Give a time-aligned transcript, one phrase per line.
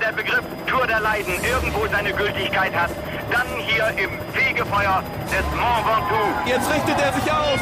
[0.00, 2.90] der Begriff Tour der Leiden irgendwo seine Gültigkeit hat,
[3.30, 6.48] dann hier im Fegefeuer des Mont Ventoux.
[6.48, 7.60] Jetzt richtet er sich auf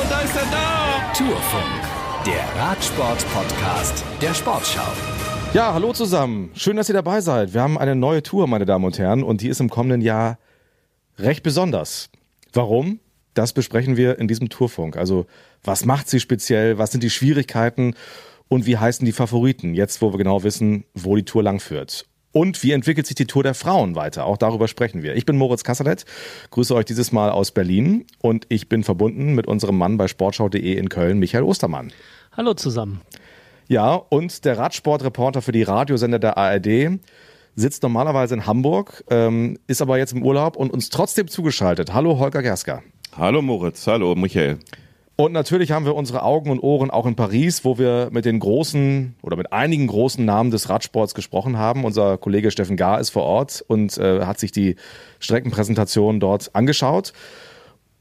[0.00, 1.12] und da ist er da.
[1.12, 1.82] Tourfunk,
[2.24, 4.88] der Radsport-Podcast der Sportschau.
[5.52, 6.50] Ja, hallo zusammen.
[6.54, 7.52] Schön, dass ihr dabei seid.
[7.52, 10.38] Wir haben eine neue Tour, meine Damen und Herren, und die ist im kommenden Jahr
[11.18, 12.10] recht besonders.
[12.52, 13.00] Warum?
[13.34, 14.96] Das besprechen wir in diesem Tourfunk.
[14.96, 15.26] Also,
[15.62, 16.78] was macht sie speziell?
[16.78, 17.94] Was sind die Schwierigkeiten?
[18.48, 19.74] Und wie heißen die Favoriten?
[19.74, 22.06] Jetzt, wo wir genau wissen, wo die Tour langführt.
[22.32, 24.26] Und wie entwickelt sich die Tour der Frauen weiter?
[24.26, 25.16] Auch darüber sprechen wir.
[25.16, 26.04] Ich bin Moritz Kasserlet,
[26.50, 30.74] grüße euch dieses Mal aus Berlin und ich bin verbunden mit unserem Mann bei sportschau.de
[30.74, 31.92] in Köln, Michael Ostermann.
[32.36, 33.00] Hallo zusammen.
[33.68, 37.00] Ja, und der Radsportreporter für die Radiosender der ARD
[37.54, 41.94] sitzt normalerweise in Hamburg, ähm, ist aber jetzt im Urlaub und uns trotzdem zugeschaltet.
[41.94, 42.82] Hallo Holger Gersker.
[43.16, 44.58] Hallo Moritz, hallo Michael.
[45.18, 48.38] Und natürlich haben wir unsere Augen und Ohren auch in Paris, wo wir mit den
[48.38, 51.84] großen oder mit einigen großen Namen des Radsports gesprochen haben.
[51.84, 54.76] Unser Kollege Steffen Gar ist vor Ort und äh, hat sich die
[55.18, 57.14] Streckenpräsentation dort angeschaut.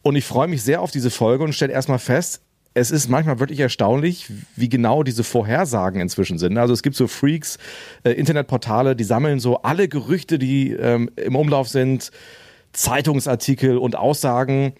[0.01, 2.41] Und ich freue mich sehr auf diese Folge und stelle erstmal fest,
[2.77, 6.57] es ist manchmal wirklich erstaunlich, wie genau diese Vorhersagen inzwischen sind.
[6.57, 7.57] Also es gibt so Freaks,
[8.03, 12.11] äh, Internetportale, die sammeln so alle Gerüchte, die ähm, im Umlauf sind,
[12.73, 14.73] Zeitungsartikel und Aussagen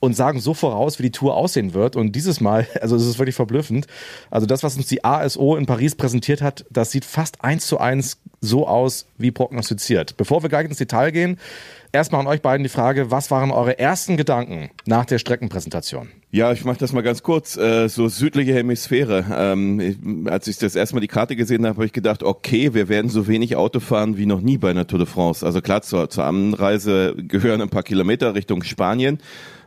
[0.00, 1.96] und sagen so voraus, wie die Tour aussehen wird.
[1.96, 3.86] Und dieses Mal, also es ist wirklich verblüffend.
[4.30, 7.78] Also das, was uns die ASO in Paris präsentiert hat, das sieht fast eins zu
[7.78, 10.16] eins so aus wie prognostiziert.
[10.16, 11.38] Bevor wir gleich ins Detail gehen,
[11.92, 16.08] erstmal an euch beiden die Frage, was waren eure ersten Gedanken nach der Streckenpräsentation?
[16.30, 17.56] Ja, ich mache das mal ganz kurz.
[17.56, 19.24] Äh, so südliche Hemisphäre.
[19.32, 22.88] Ähm, als ich das erste Mal die Karte gesehen habe, habe ich gedacht, okay, wir
[22.88, 25.44] werden so wenig Auto fahren wie noch nie bei einer Tour de France.
[25.44, 29.18] Also klar, zur, zur Anreise gehören ein paar Kilometer Richtung Spanien.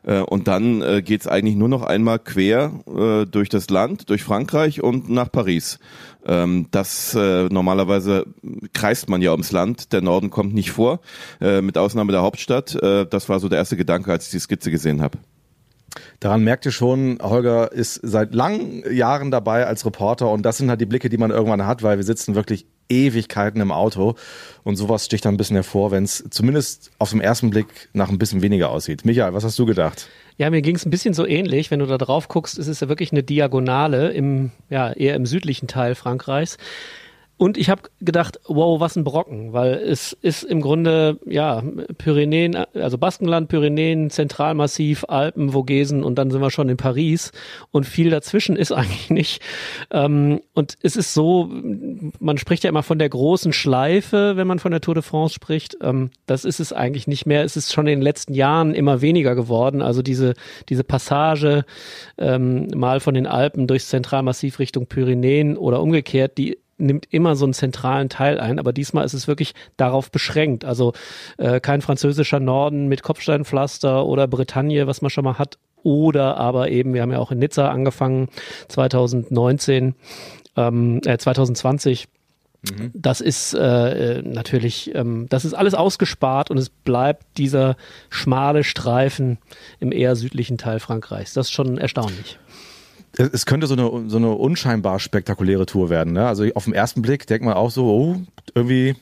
[0.03, 4.23] Äh, und dann äh, geht's eigentlich nur noch einmal quer äh, durch das Land, durch
[4.23, 5.79] Frankreich und nach Paris.
[6.25, 8.25] Ähm, das normalerweise
[8.73, 10.99] kreist man ja ums Land, der Norden kommt nicht vor,
[11.39, 12.77] mit Ausnahme der Hauptstadt.
[12.81, 15.17] Das war so der erste Gedanke, als ich die Skizze gesehen habe.
[16.19, 20.69] Daran merkt ihr schon, Holger ist seit langen Jahren dabei als Reporter und das sind
[20.69, 24.15] halt die Blicke, die man irgendwann hat, weil wir sitzen wirklich Ewigkeiten im Auto
[24.63, 28.09] und sowas sticht dann ein bisschen hervor, wenn es zumindest auf den ersten Blick nach
[28.09, 29.05] ein bisschen weniger aussieht.
[29.05, 30.07] Michael, was hast du gedacht?
[30.37, 31.71] Ja, mir ging es ein bisschen so ähnlich.
[31.71, 35.25] Wenn du da drauf guckst, ist es ja wirklich eine Diagonale im, ja, eher im
[35.25, 36.57] südlichen Teil Frankreichs.
[37.41, 41.63] Und ich habe gedacht, wow, was ein Brocken, weil es ist im Grunde, ja,
[41.97, 47.31] Pyrenäen, also Baskenland, Pyrenäen, Zentralmassiv, Alpen, Vogesen und dann sind wir schon in Paris
[47.71, 49.41] und viel dazwischen ist eigentlich nicht.
[49.89, 51.49] Ähm, und es ist so,
[52.19, 55.33] man spricht ja immer von der großen Schleife, wenn man von der Tour de France
[55.33, 55.77] spricht.
[55.81, 57.43] Ähm, das ist es eigentlich nicht mehr.
[57.43, 59.81] Es ist schon in den letzten Jahren immer weniger geworden.
[59.81, 60.35] Also diese,
[60.69, 61.65] diese Passage
[62.19, 67.45] ähm, mal von den Alpen durchs Zentralmassiv Richtung Pyrenäen oder umgekehrt, die nimmt immer so
[67.45, 70.65] einen zentralen Teil ein, aber diesmal ist es wirklich darauf beschränkt.
[70.65, 70.93] Also
[71.37, 76.69] äh, kein französischer Norden mit Kopfsteinpflaster oder Bretagne, was man schon mal hat, oder aber
[76.69, 78.29] eben, wir haben ja auch in Nizza angefangen,
[78.67, 79.95] 2019,
[80.57, 82.07] ähm, äh, 2020.
[82.63, 82.91] Mhm.
[82.93, 87.75] Das ist äh, äh, natürlich, ähm, das ist alles ausgespart und es bleibt dieser
[88.09, 89.39] schmale Streifen
[89.79, 91.33] im eher südlichen Teil Frankreichs.
[91.33, 92.37] Das ist schon erstaunlich
[93.31, 96.13] es könnte so eine, so eine unscheinbar spektakuläre Tour werden.
[96.13, 96.27] Ne?
[96.27, 98.21] Also auf den ersten Blick denkt man auch so, oh,
[98.55, 98.95] irgendwie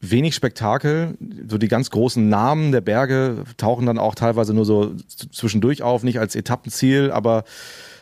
[0.00, 1.16] wenig Spektakel.
[1.48, 4.94] So die ganz großen Namen der Berge tauchen dann auch teilweise nur so
[5.32, 7.10] zwischendurch auf, nicht als Etappenziel.
[7.10, 7.44] Aber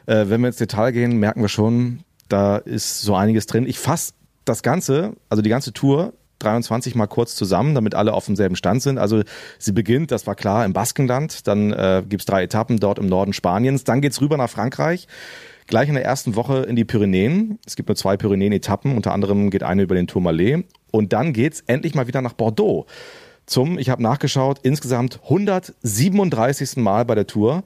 [0.06, 3.66] äh, wenn wir ins Detail gehen, merken wir schon, da ist so einiges drin.
[3.66, 4.12] Ich fasse
[4.44, 8.82] das Ganze, also die ganze Tour 23 mal kurz zusammen, damit alle auf demselben Stand
[8.82, 8.98] sind.
[8.98, 9.22] Also
[9.58, 13.32] sie beginnt, das war klar, im Baskenland, dann äh, gibt drei Etappen dort im Norden
[13.32, 15.08] Spaniens, dann geht's rüber nach Frankreich.
[15.66, 17.58] Gleich in der ersten Woche in die Pyrenäen.
[17.64, 20.64] Es gibt nur zwei Pyrenäen-Etappen, unter anderem geht eine über den Tourmalet.
[20.90, 22.86] Und dann geht's endlich mal wieder nach Bordeaux.
[23.46, 26.76] Zum, ich habe nachgeschaut, insgesamt 137.
[26.76, 27.64] Mal bei der Tour,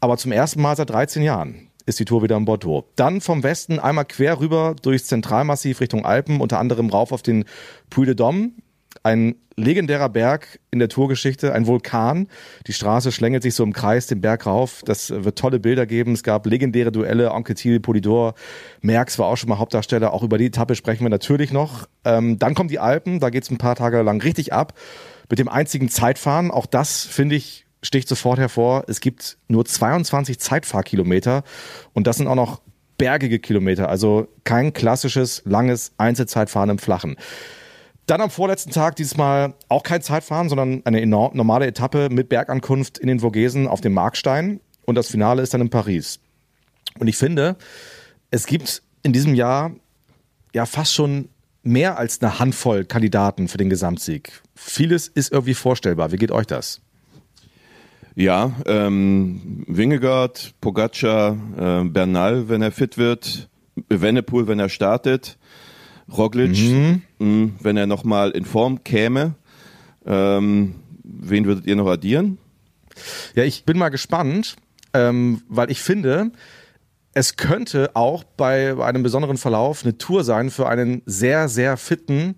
[0.00, 2.88] aber zum ersten Mal seit 13 Jahren ist die Tour wieder in Bordeaux.
[2.96, 7.44] Dann vom Westen einmal quer rüber durchs Zentralmassiv Richtung Alpen, unter anderem rauf auf den
[7.90, 8.52] Puy de Dôme,
[9.02, 12.28] ein legendärer Berg in der Tourgeschichte, ein Vulkan.
[12.66, 14.82] Die Straße schlängelt sich so im Kreis den Berg rauf.
[14.84, 16.12] Das wird tolle Bilder geben.
[16.12, 17.32] Es gab legendäre Duelle.
[17.32, 18.34] Anquetil, Polidor,
[18.80, 20.12] Merckx war auch schon mal Hauptdarsteller.
[20.12, 21.88] Auch über die Etappe sprechen wir natürlich noch.
[22.04, 23.20] Ähm, dann kommen die Alpen.
[23.20, 24.74] Da geht's ein paar Tage lang richtig ab.
[25.28, 26.50] Mit dem einzigen Zeitfahren.
[26.50, 31.44] Auch das finde ich sticht sofort hervor, es gibt nur 22 Zeitfahrkilometer
[31.92, 32.60] und das sind auch noch
[32.98, 37.16] bergige Kilometer, also kein klassisches langes Einzelzeitfahren im Flachen.
[38.06, 42.98] Dann am vorletzten Tag diesmal auch kein Zeitfahren, sondern eine enorm, normale Etappe mit Bergankunft
[42.98, 46.20] in den Vogesen auf dem Markstein und das Finale ist dann in Paris.
[46.98, 47.56] Und ich finde,
[48.30, 49.72] es gibt in diesem Jahr
[50.52, 51.28] ja fast schon
[51.62, 54.42] mehr als eine Handvoll Kandidaten für den Gesamtsieg.
[54.54, 56.12] Vieles ist irgendwie vorstellbar.
[56.12, 56.80] Wie geht euch das?
[58.16, 63.48] Ja, ähm, Wingegaard, Pogacar, äh, Bernal, wenn er fit wird,
[63.88, 65.38] Wennepool, wenn er startet,
[66.10, 67.02] Roglic, mhm.
[67.18, 69.34] mh, wenn er nochmal in Form käme.
[70.04, 72.38] Ähm, wen würdet ihr noch addieren?
[73.34, 74.56] Ja, ich bin mal gespannt,
[74.92, 76.32] ähm, weil ich finde,
[77.14, 82.36] es könnte auch bei einem besonderen Verlauf eine Tour sein für einen sehr, sehr fitten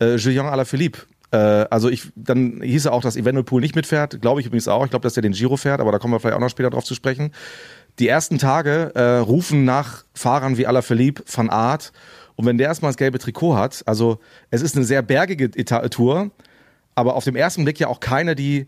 [0.00, 1.02] äh, Julien Alaphilippe.
[1.34, 4.20] Äh, also ich, dann hieß er auch, dass Evenepoel nicht mitfährt.
[4.22, 4.84] Glaube ich übrigens auch.
[4.84, 6.70] Ich glaube, dass er den Giro fährt, aber da kommen wir vielleicht auch noch später
[6.70, 7.32] drauf zu sprechen.
[7.98, 11.92] Die ersten Tage äh, rufen nach Fahrern wie Alaphilippe, Van Aert.
[12.36, 14.18] Und wenn der erstmal das gelbe Trikot hat, also
[14.50, 16.30] es ist eine sehr bergige Eta Tour,
[16.94, 18.66] aber auf dem ersten Blick ja auch keine, die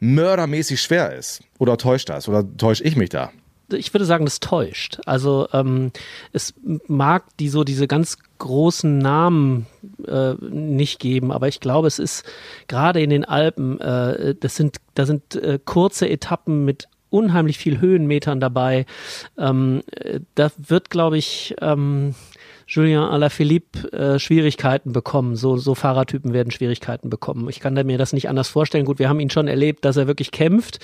[0.00, 1.42] mördermäßig schwer ist.
[1.58, 2.28] Oder täuscht das?
[2.28, 3.30] Oder täusche ich mich da?
[3.72, 5.00] ich würde sagen, das täuscht.
[5.06, 5.90] Also ähm,
[6.32, 6.54] es
[6.86, 9.66] mag die so diese ganz großen Namen
[10.06, 12.24] äh, nicht geben, aber ich glaube, es ist
[12.68, 17.80] gerade in den Alpen, äh, das sind, da sind äh, kurze Etappen mit unheimlich viel
[17.80, 18.84] Höhenmetern dabei.
[19.38, 22.14] Ähm, äh, da wird, glaube ich, ähm,
[22.66, 25.36] Julien Alaphilippe äh, Schwierigkeiten bekommen.
[25.36, 27.48] So, so Fahrertypen werden Schwierigkeiten bekommen.
[27.48, 28.84] Ich kann mir das nicht anders vorstellen.
[28.84, 30.78] Gut, wir haben ihn schon erlebt, dass er wirklich kämpft,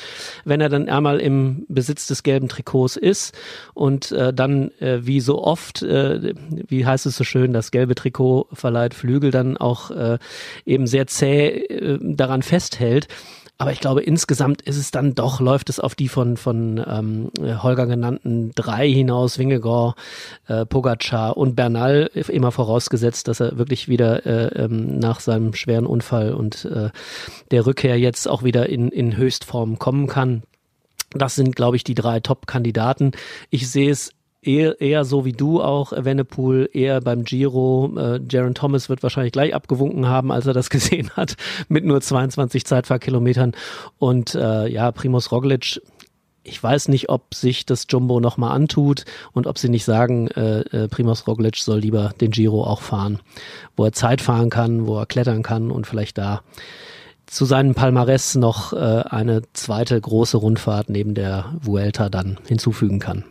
[0.44, 3.36] wenn er dann einmal im Besitz des gelben Trikots ist
[3.74, 6.34] und äh, dann äh, wie so oft, äh,
[6.68, 10.18] wie heißt es so schön, das gelbe Trikot verleiht Flügel, dann auch äh,
[10.66, 13.08] eben sehr zäh äh, daran festhält.
[13.60, 17.30] Aber ich glaube, insgesamt ist es dann doch, läuft es auf die von, von ähm,
[17.62, 19.96] Holger genannten drei hinaus, Wingegor,
[20.48, 25.84] äh, Pogacar und Bernal, immer vorausgesetzt, dass er wirklich wieder äh, ähm, nach seinem schweren
[25.84, 26.88] Unfall und äh,
[27.50, 30.42] der Rückkehr jetzt auch wieder in, in Höchstform kommen kann.
[31.12, 33.12] Das sind, glaube ich, die drei Top-Kandidaten.
[33.50, 37.92] Ich sehe es eher, eher so wie du auch, Evenepoel, eher beim Giro.
[37.96, 41.36] Äh, Jaron Thomas wird wahrscheinlich gleich abgewunken haben, als er das gesehen hat,
[41.68, 43.52] mit nur 22 Zeitfahrkilometern.
[43.98, 45.80] Und äh, ja, Primus Roglic,
[46.42, 50.60] ich weiß nicht, ob sich das Jumbo nochmal antut und ob sie nicht sagen, äh,
[50.60, 53.20] äh, Primoz Roglic soll lieber den Giro auch fahren,
[53.76, 56.42] wo er Zeit fahren kann, wo er klettern kann und vielleicht da
[57.26, 63.24] zu seinem Palmares noch äh, eine zweite große Rundfahrt neben der Vuelta dann hinzufügen kann.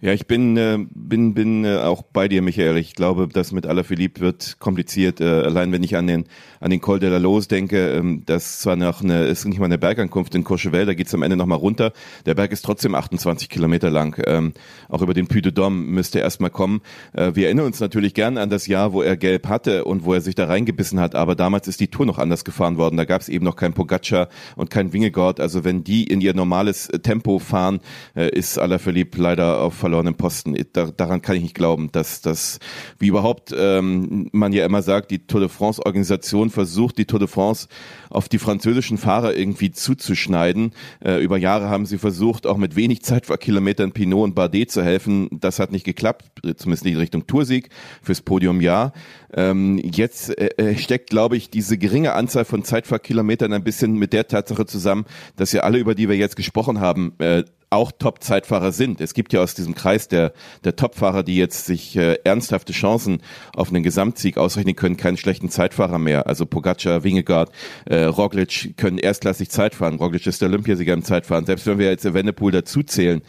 [0.00, 2.76] Ja, ich bin äh, bin bin äh, auch bei dir, Michael.
[2.76, 5.20] Ich glaube, das mit Alaphilippe wird kompliziert.
[5.20, 6.26] Äh, allein wenn ich an den
[6.60, 9.64] an den Col de la Lose denke, ähm, das zwar noch eine ist nicht mal
[9.64, 11.92] eine Bergankunft in Courchevel, da geht's am Ende noch mal runter.
[12.26, 14.22] Der Berg ist trotzdem 28 Kilometer lang.
[14.24, 14.52] Ähm,
[14.88, 16.80] auch über den Puy de Dôme müsste er erstmal kommen.
[17.12, 20.14] Äh, wir erinnern uns natürlich gern an das Jahr, wo er Gelb hatte und wo
[20.14, 21.16] er sich da reingebissen hat.
[21.16, 22.98] Aber damals ist die Tour noch anders gefahren worden.
[22.98, 25.40] Da gab's eben noch kein Pogacar und kein Wingegaard.
[25.40, 27.80] Also wenn die in ihr normales äh, Tempo fahren,
[28.14, 30.54] äh, ist Alaphilippe leider auf verlorenen Posten.
[30.74, 32.58] Da, daran kann ich nicht glauben, dass das,
[32.98, 37.20] wie überhaupt ähm, man ja immer sagt, die Tour de France Organisation versucht, die Tour
[37.20, 37.68] de France
[38.10, 40.72] auf die französischen Fahrer irgendwie zuzuschneiden.
[41.04, 45.28] Äh, über Jahre haben sie versucht, auch mit wenig Zeitfahrkilometern Pinot und Bardet zu helfen.
[45.32, 46.26] Das hat nicht geklappt,
[46.56, 47.70] zumindest nicht in Richtung Toursieg,
[48.02, 48.92] fürs Podium ja.
[49.34, 54.12] Ähm, jetzt äh, äh steckt, glaube ich, diese geringe Anzahl von Zeitfahrkilometern ein bisschen mit
[54.12, 55.04] der Tatsache zusammen,
[55.36, 59.00] dass ja alle, über die wir jetzt gesprochen haben, äh, auch Top-Zeitfahrer sind.
[59.00, 60.32] Es gibt ja aus diesem Kreis der,
[60.64, 63.22] der Top-Fahrer, die jetzt sich äh, ernsthafte Chancen
[63.54, 66.26] auf einen Gesamtsieg ausrechnen können, keinen schlechten Zeitfahrer mehr.
[66.26, 67.50] Also Pogacar, Wingegaard,
[67.84, 69.96] äh, Roglic können erstklassig Zeitfahren.
[69.96, 71.46] Roglic ist der Olympiasieger im Zeitfahren.
[71.46, 73.22] Selbst wenn wir jetzt Evenepoel dazuzählen,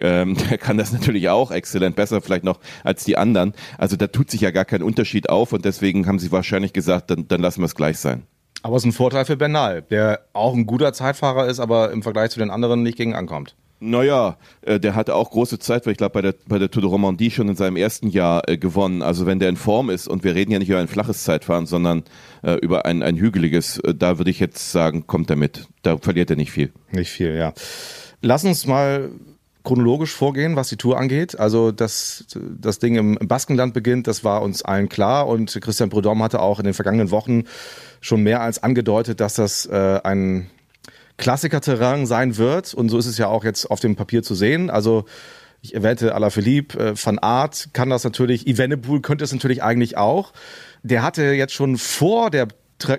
[0.00, 3.52] ähm, der kann das natürlich auch exzellent, besser vielleicht noch als die anderen.
[3.78, 7.10] Also da tut sich ja gar kein Unterschied auf und deswegen haben sie wahrscheinlich gesagt,
[7.10, 8.24] dann, dann lassen wir es gleich sein.
[8.62, 12.02] Aber es ist ein Vorteil für Bernal, der auch ein guter Zeitfahrer ist, aber im
[12.02, 13.54] Vergleich zu den anderen nicht gegen ankommt.
[13.78, 16.82] Naja, äh, der hatte auch große Zeit, weil ich glaube, bei der, bei der Tour
[16.82, 19.02] de Romandie schon in seinem ersten Jahr äh, gewonnen.
[19.02, 21.66] Also wenn der in Form ist, und wir reden ja nicht über ein flaches Zeitfahren,
[21.66, 22.04] sondern
[22.42, 25.66] äh, über ein, ein hügeliges, äh, da würde ich jetzt sagen, kommt er mit.
[25.82, 26.72] Da verliert er nicht viel.
[26.90, 27.52] Nicht viel, ja.
[28.22, 29.10] Lass uns mal
[29.62, 31.38] chronologisch vorgehen, was die Tour angeht.
[31.38, 35.26] Also, dass das Ding im, Baskenland beginnt, das war uns allen klar.
[35.26, 37.44] Und Christian Prudhomme hatte auch in den vergangenen Wochen
[38.00, 40.48] schon mehr als angedeutet, dass das äh, ein
[41.18, 42.74] Klassiker-Terrain sein wird.
[42.74, 44.70] Und so ist es ja auch jetzt auf dem Papier zu sehen.
[44.70, 45.04] Also
[45.62, 50.32] ich erwähnte Alaphilippe, äh, Van Art kann das natürlich, Evenepoel könnte es natürlich eigentlich auch.
[50.82, 52.48] Der hatte jetzt schon vor der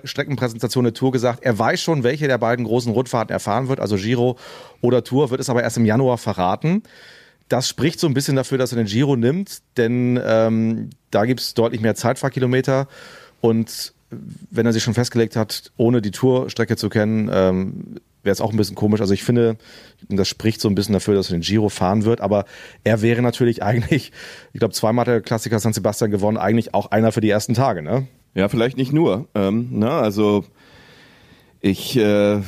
[0.04, 3.96] Streckenpräsentation der Tour gesagt, er weiß schon, welche der beiden großen Rundfahrten erfahren wird, also
[3.96, 4.36] Giro
[4.80, 6.82] oder Tour, wird es aber erst im Januar verraten.
[7.48, 11.54] Das spricht so ein bisschen dafür, dass er den Giro nimmt, denn ähm, da gibt's
[11.54, 12.88] deutlich mehr Zeitfahrkilometer
[13.40, 13.94] und
[14.50, 18.50] wenn er sich schon festgelegt hat, ohne die Tourstrecke zu kennen, ähm, wäre es auch
[18.50, 19.00] ein bisschen komisch.
[19.00, 19.56] Also ich finde,
[20.08, 22.20] das spricht so ein bisschen dafür, dass er den Giro fahren wird.
[22.20, 22.44] Aber
[22.84, 24.12] er wäre natürlich eigentlich,
[24.52, 27.54] ich glaube, zweimal hat der Klassiker San Sebastian gewonnen, eigentlich auch einer für die ersten
[27.54, 28.06] Tage, ne?
[28.34, 29.28] Ja, vielleicht nicht nur.
[29.34, 30.44] Ähm, na, also
[31.60, 32.40] ich äh,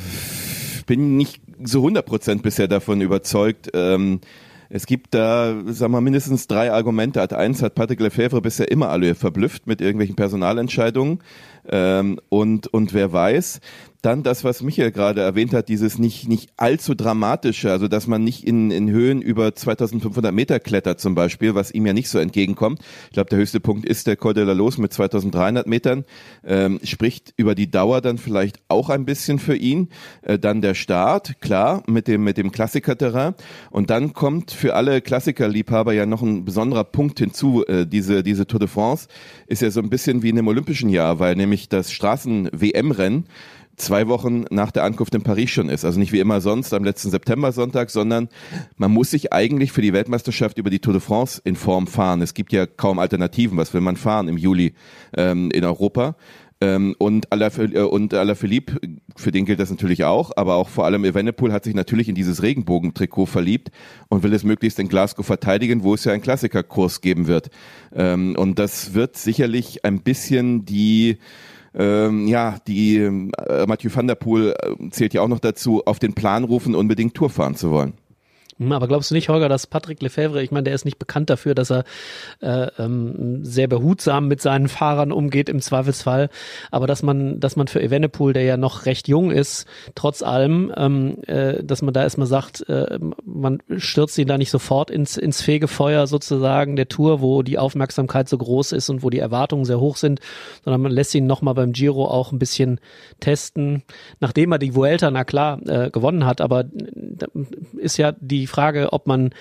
[0.85, 3.69] bin nicht so 100% bisher davon überzeugt.
[3.73, 4.21] Ähm,
[4.73, 7.21] es gibt da, sagen wir, mindestens drei Argumente.
[7.21, 11.19] Ad eins hat Patrick Lefebvre bisher immer alle verblüfft mit irgendwelchen Personalentscheidungen.
[11.67, 13.59] Ähm, und, und wer weiß,
[14.01, 18.23] dann das, was Michael gerade erwähnt hat, dieses nicht, nicht allzu dramatische, also dass man
[18.23, 22.17] nicht in, in Höhen über 2500 Meter klettert zum Beispiel, was ihm ja nicht so
[22.17, 22.79] entgegenkommt.
[23.05, 26.05] Ich glaube, der höchste Punkt ist der Col de la Los mit 2300 Metern,
[26.43, 29.89] ähm, spricht über die Dauer dann vielleicht auch ein bisschen für ihn.
[30.23, 33.35] Äh, dann der Start, klar, mit dem, mit dem Klassikerterrain.
[33.69, 37.65] Und dann kommt für alle Klassikerliebhaber ja noch ein besonderer Punkt hinzu.
[37.67, 39.07] Äh, diese, diese Tour de France
[39.45, 43.25] ist ja so ein bisschen wie in einem olympischen Jahr, weil nämlich das Straßen-WM-Rennen
[43.81, 45.83] zwei Wochen nach der Ankunft in Paris schon ist.
[45.85, 48.29] Also nicht wie immer sonst am letzten September-Sonntag, sondern
[48.77, 52.21] man muss sich eigentlich für die Weltmeisterschaft über die Tour de France in Form fahren.
[52.21, 53.57] Es gibt ja kaum Alternativen.
[53.57, 54.73] Was will man fahren im Juli
[55.17, 56.15] ähm, in Europa?
[56.61, 61.51] Ähm, und Alaphilippe, äh, für den gilt das natürlich auch, aber auch vor allem Evenepoel
[61.51, 63.71] hat sich natürlich in dieses Regenbogentrikot verliebt
[64.09, 67.49] und will es möglichst in Glasgow verteidigen, wo es ja einen Klassikerkurs geben wird.
[67.93, 71.17] Ähm, und das wird sicherlich ein bisschen die
[71.73, 75.99] ähm, ja, die äh, Mathieu van der Poel äh, zählt ja auch noch dazu, auf
[75.99, 77.93] den Plan rufen, unbedingt Tour fahren zu wollen.
[78.61, 81.31] Hm, aber glaubst du nicht, Holger, dass Patrick Lefebvre, ich meine, der ist nicht bekannt
[81.31, 81.83] dafür, dass er
[82.41, 86.29] äh, ähm, sehr behutsam mit seinen Fahrern umgeht im Zweifelsfall,
[86.69, 89.65] aber dass man, dass man für Evenepoel, der ja noch recht jung ist,
[89.95, 94.51] trotz allem, ähm, äh, dass man da erstmal sagt, äh, man stürzt ihn da nicht
[94.51, 99.09] sofort ins, ins Fegefeuer sozusagen der Tour, wo die Aufmerksamkeit so groß ist und wo
[99.09, 100.19] die Erwartungen sehr hoch sind,
[100.63, 102.79] sondern man lässt ihn nochmal beim Giro auch ein bisschen
[103.19, 103.81] testen,
[104.19, 106.65] nachdem er die Vuelta, na klar, äh, gewonnen hat, aber
[107.79, 109.31] ist ja die Frage, ob man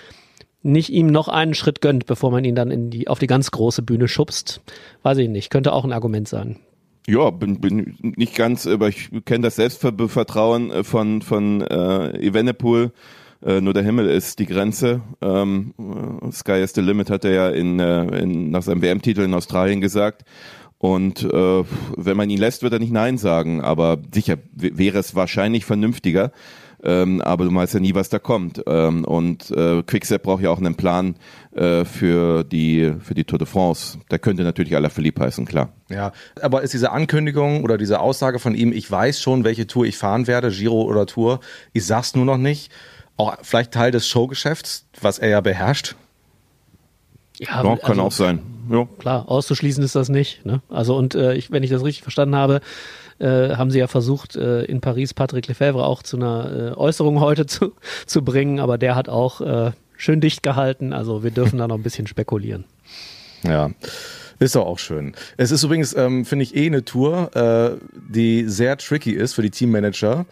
[0.62, 3.50] nicht ihm noch einen Schritt gönnt, bevor man ihn dann in die, auf die ganz
[3.50, 4.62] große Bühne schubst.
[5.02, 5.50] Weiß ich nicht.
[5.50, 6.58] Könnte auch ein Argument sein.
[7.06, 12.92] Ja, bin, bin nicht ganz, aber ich kenne das Selbstvertrauen äh, von, von äh, Evenepoel.
[13.42, 15.00] Äh, nur der Himmel ist die Grenze.
[15.22, 19.22] Ähm, äh, Sky is the limit hat er ja in, äh, in, nach seinem WM-Titel
[19.22, 20.24] in Australien gesagt.
[20.76, 21.64] Und äh,
[21.96, 23.62] wenn man ihn lässt, wird er nicht Nein sagen.
[23.62, 26.32] Aber sicher wäre es wahrscheinlich vernünftiger,
[26.82, 28.62] ähm, aber du weißt ja nie, was da kommt.
[28.66, 31.16] Ähm, und äh, Quickstep braucht ja auch einen Plan
[31.52, 33.98] äh, für die für die Tour de France.
[34.10, 35.72] Der könnte natürlich Alaphilippe heißen, klar.
[35.88, 39.84] Ja, aber ist diese Ankündigung oder diese Aussage von ihm, ich weiß schon, welche Tour
[39.84, 41.40] ich fahren werde, Giro oder Tour,
[41.72, 42.70] ich sag's nur noch nicht,
[43.16, 45.96] auch vielleicht Teil des Showgeschäfts, was er ja beherrscht?
[47.38, 48.40] Ja, ja kann also, auch sein.
[48.70, 48.86] Ja.
[48.98, 50.44] Klar, auszuschließen ist das nicht.
[50.46, 50.62] Ne?
[50.68, 52.60] Also und äh, ich, wenn ich das richtig verstanden habe,
[53.20, 57.20] äh, haben sie ja versucht, äh, in Paris Patrick Lefebvre auch zu einer äh, Äußerung
[57.20, 57.72] heute zu,
[58.06, 60.92] zu bringen, aber der hat auch äh, schön dicht gehalten.
[60.92, 62.64] Also wir dürfen da noch ein bisschen spekulieren.
[63.42, 63.70] Ja.
[64.38, 65.14] Ist doch auch schön.
[65.36, 69.42] Es ist übrigens, ähm, finde ich, eh eine Tour, äh, die sehr tricky ist für
[69.42, 70.24] die Teammanager.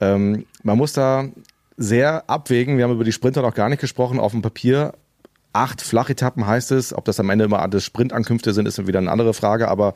[0.00, 1.28] Ähm, man muss da
[1.76, 2.76] sehr abwägen.
[2.76, 4.20] Wir haben über die Sprinter noch gar nicht gesprochen.
[4.20, 4.92] Auf dem Papier
[5.52, 6.94] acht Flachetappen heißt es.
[6.94, 9.68] Ob das am Ende immer alles Sprintankünfte sind, ist wieder eine andere Frage.
[9.68, 9.94] Aber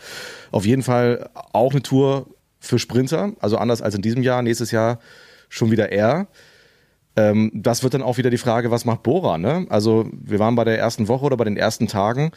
[0.51, 2.27] auf jeden Fall auch eine Tour
[2.61, 3.33] für Sprinter.
[3.41, 4.43] Also anders als in diesem Jahr.
[4.43, 4.99] Nächstes Jahr
[5.49, 6.29] schon wieder er.
[7.17, 9.39] Ähm, das wird dann auch wieder die Frage, was macht Bora?
[9.39, 9.67] Ne?
[9.69, 12.33] Also wir waren bei der ersten Woche oder bei den ersten Tagen.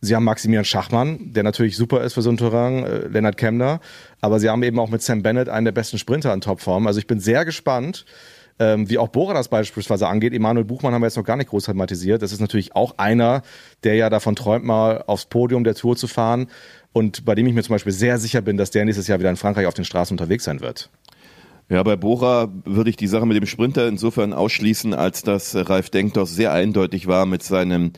[0.00, 3.80] Sie haben Maximilian Schachmann, der natürlich super ist für so ein Terrain, äh, Lennart Kemner,
[4.20, 6.86] aber sie haben eben auch mit Sam Bennett einen der besten Sprinter in Topform.
[6.86, 8.04] Also ich bin sehr gespannt,
[8.58, 10.32] ähm, wie auch Bora das beispielsweise angeht.
[10.32, 12.22] Emanuel Buchmann haben wir jetzt noch gar nicht groß thematisiert.
[12.22, 13.42] Das ist natürlich auch einer,
[13.84, 16.48] der ja davon träumt, mal aufs Podium der Tour zu fahren
[16.92, 19.30] und bei dem ich mir zum Beispiel sehr sicher bin, dass der nächstes Jahr wieder
[19.30, 20.90] in Frankreich auf den Straßen unterwegs sein wird.
[21.68, 25.90] Ja, bei Bora würde ich die Sache mit dem Sprinter insofern ausschließen, als dass Ralf
[25.90, 27.92] Denkdorf sehr eindeutig war mit seinem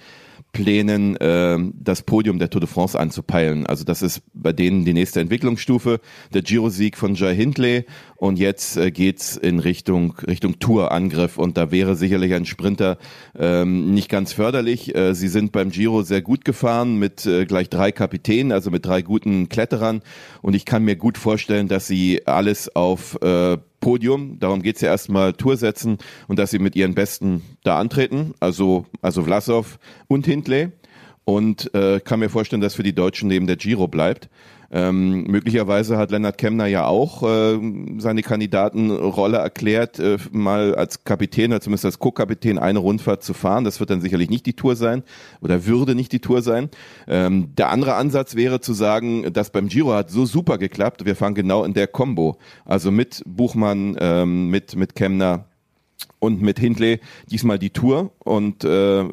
[0.58, 3.64] Plänen, äh, das Podium der Tour de France anzupeilen.
[3.64, 6.00] Also das ist bei denen die nächste Entwicklungsstufe,
[6.34, 7.84] der Giro-Sieg von Jai Hindley
[8.16, 12.98] und jetzt äh, geht's in Richtung Richtung Tour-Angriff und da wäre sicherlich ein Sprinter
[13.38, 14.96] ähm, nicht ganz förderlich.
[14.96, 18.84] Äh, sie sind beim Giro sehr gut gefahren mit äh, gleich drei Kapitänen, also mit
[18.84, 20.02] drei guten Kletterern
[20.42, 24.88] und ich kann mir gut vorstellen, dass sie alles auf äh, Podium, darum geht's ja
[24.88, 30.26] erstmal Tour setzen und dass sie mit ihren Besten da antreten, also, also Vlasov und
[30.26, 30.70] Hindley.
[31.24, 34.30] Und äh, kann mir vorstellen, dass für die Deutschen neben der Giro bleibt.
[34.70, 37.58] Ähm, möglicherweise hat Lennart Kemner ja auch äh,
[37.98, 43.64] seine Kandidatenrolle erklärt, äh, mal als Kapitän oder zumindest als Co-Kapitän eine Rundfahrt zu fahren.
[43.64, 45.04] Das wird dann sicherlich nicht die Tour sein
[45.40, 46.68] oder würde nicht die Tour sein.
[47.06, 51.16] Ähm, der andere Ansatz wäre zu sagen, dass beim Giro hat so super geklappt, wir
[51.16, 52.36] fahren genau in der Combo.
[52.66, 55.46] Also mit Buchmann, ähm, mit, mit Kemner,
[56.18, 57.00] und mit Hindley
[57.30, 59.04] diesmal die Tour und äh,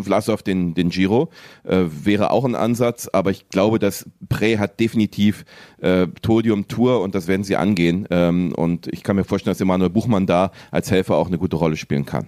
[0.00, 1.30] Vlasov den, den Giro.
[1.64, 5.44] Äh, wäre auch ein Ansatz, aber ich glaube, dass Pre hat definitiv
[5.80, 8.06] äh, Podium Tour und das werden sie angehen.
[8.10, 11.56] Ähm, und ich kann mir vorstellen, dass Emanuel Buchmann da als Helfer auch eine gute
[11.56, 12.26] Rolle spielen kann.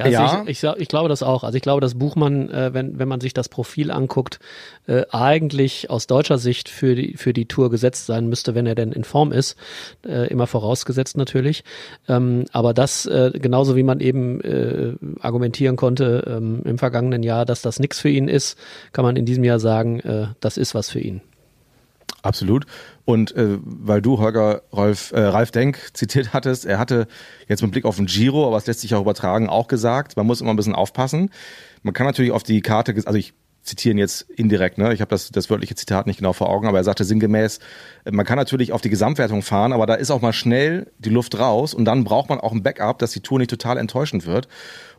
[0.00, 0.42] Ja, also ja.
[0.46, 1.44] Ich, ich, ich, glaube das auch.
[1.44, 4.40] Also ich glaube, dass Buchmann, äh, wenn, wenn man sich das Profil anguckt,
[4.86, 8.74] äh, eigentlich aus deutscher Sicht für die, für die Tour gesetzt sein müsste, wenn er
[8.74, 9.56] denn in Form ist.
[10.06, 11.64] Äh, immer vorausgesetzt natürlich.
[12.08, 17.44] Ähm, aber das, äh, genauso wie man eben äh, argumentieren konnte ähm, im vergangenen Jahr,
[17.44, 18.58] dass das nichts für ihn ist,
[18.92, 21.20] kann man in diesem Jahr sagen, äh, das ist was für ihn.
[22.22, 22.66] Absolut.
[23.04, 27.06] Und äh, weil du, Holger Rolf, äh, Ralf Denk zitiert hattest, er hatte
[27.48, 30.26] jetzt mit Blick auf den Giro, aber es lässt sich auch übertragen, auch gesagt, man
[30.26, 31.30] muss immer ein bisschen aufpassen.
[31.82, 34.94] Man kann natürlich auf die Karte, also ich zitiere ihn jetzt indirekt, ne?
[34.94, 37.60] ich habe das, das wörtliche Zitat nicht genau vor Augen, aber er sagte sinngemäß,
[38.10, 41.38] man kann natürlich auf die Gesamtwertung fahren, aber da ist auch mal schnell die Luft
[41.38, 44.48] raus und dann braucht man auch ein Backup, dass die Tour nicht total enttäuschend wird.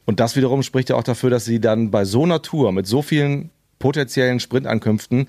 [0.05, 2.87] Und das wiederum spricht ja auch dafür, dass sie dann bei so einer Tour mit
[2.87, 3.49] so vielen
[3.79, 5.27] potenziellen Sprintankünften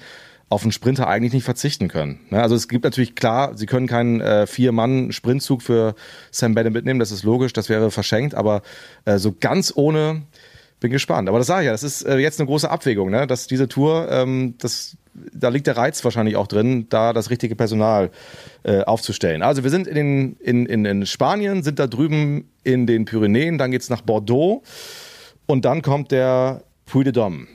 [0.52, 2.21] auf einen Sprinter eigentlich nicht verzichten können.
[2.30, 2.40] Ne?
[2.40, 5.94] Also es gibt natürlich klar, sie können keinen äh, Vier-Mann-Sprintzug für
[6.30, 8.61] Sam Bennett mitnehmen, das ist logisch, das wäre verschenkt, aber
[9.06, 10.23] äh, so ganz ohne
[10.78, 11.30] bin gespannt.
[11.30, 13.26] Aber das sage ich ja, das ist äh, jetzt eine große Abwägung, ne?
[13.26, 17.56] dass diese Tour, ähm, das, da liegt der Reiz wahrscheinlich auch drin, da das richtige
[17.56, 18.11] Personal
[18.62, 19.42] äh, aufzustellen.
[19.42, 23.56] Also wir sind in, den, in, in, in Spanien, sind da drüben in den Pyrenäen,
[23.56, 24.62] dann geht's nach Bordeaux
[25.47, 27.47] und dann kommt der Puy de Dôme.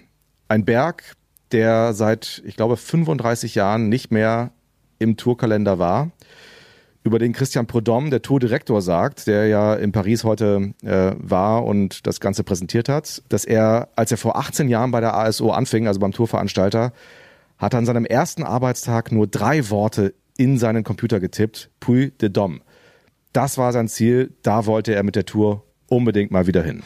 [0.48, 1.16] Ein Berg,
[1.51, 4.51] der seit, ich glaube, 35 Jahren nicht mehr
[5.00, 6.12] im Tourkalender war,
[7.04, 12.06] über den Christian Prudhomme, der Tourdirektor, sagt, der ja in Paris heute äh, war und
[12.06, 15.88] das Ganze präsentiert hat, dass er, als er vor 18 Jahren bei der ASO anfing,
[15.88, 16.92] also beim Tourveranstalter,
[17.58, 22.30] hat er an seinem ersten Arbeitstag nur drei Worte in seinen Computer getippt, Puy de
[22.30, 22.60] Dôme.
[23.32, 26.84] Das war sein Ziel, da wollte er mit der Tour unbedingt mal wieder hin.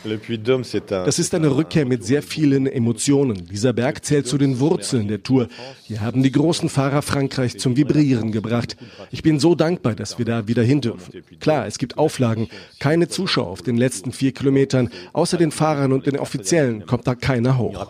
[0.87, 3.47] Das ist eine Rückkehr mit sehr vielen Emotionen.
[3.47, 5.47] Dieser Berg zählt zu den Wurzeln der Tour.
[5.87, 8.77] Wir haben die großen Fahrer Frankreichs zum Vibrieren gebracht.
[9.09, 11.23] Ich bin so dankbar, dass wir da wieder hin dürfen.
[11.39, 12.47] Klar, es gibt Auflagen.
[12.79, 14.89] Keine Zuschauer auf den letzten vier Kilometern.
[15.13, 17.87] Außer den Fahrern und den Offiziellen kommt da keiner hoch.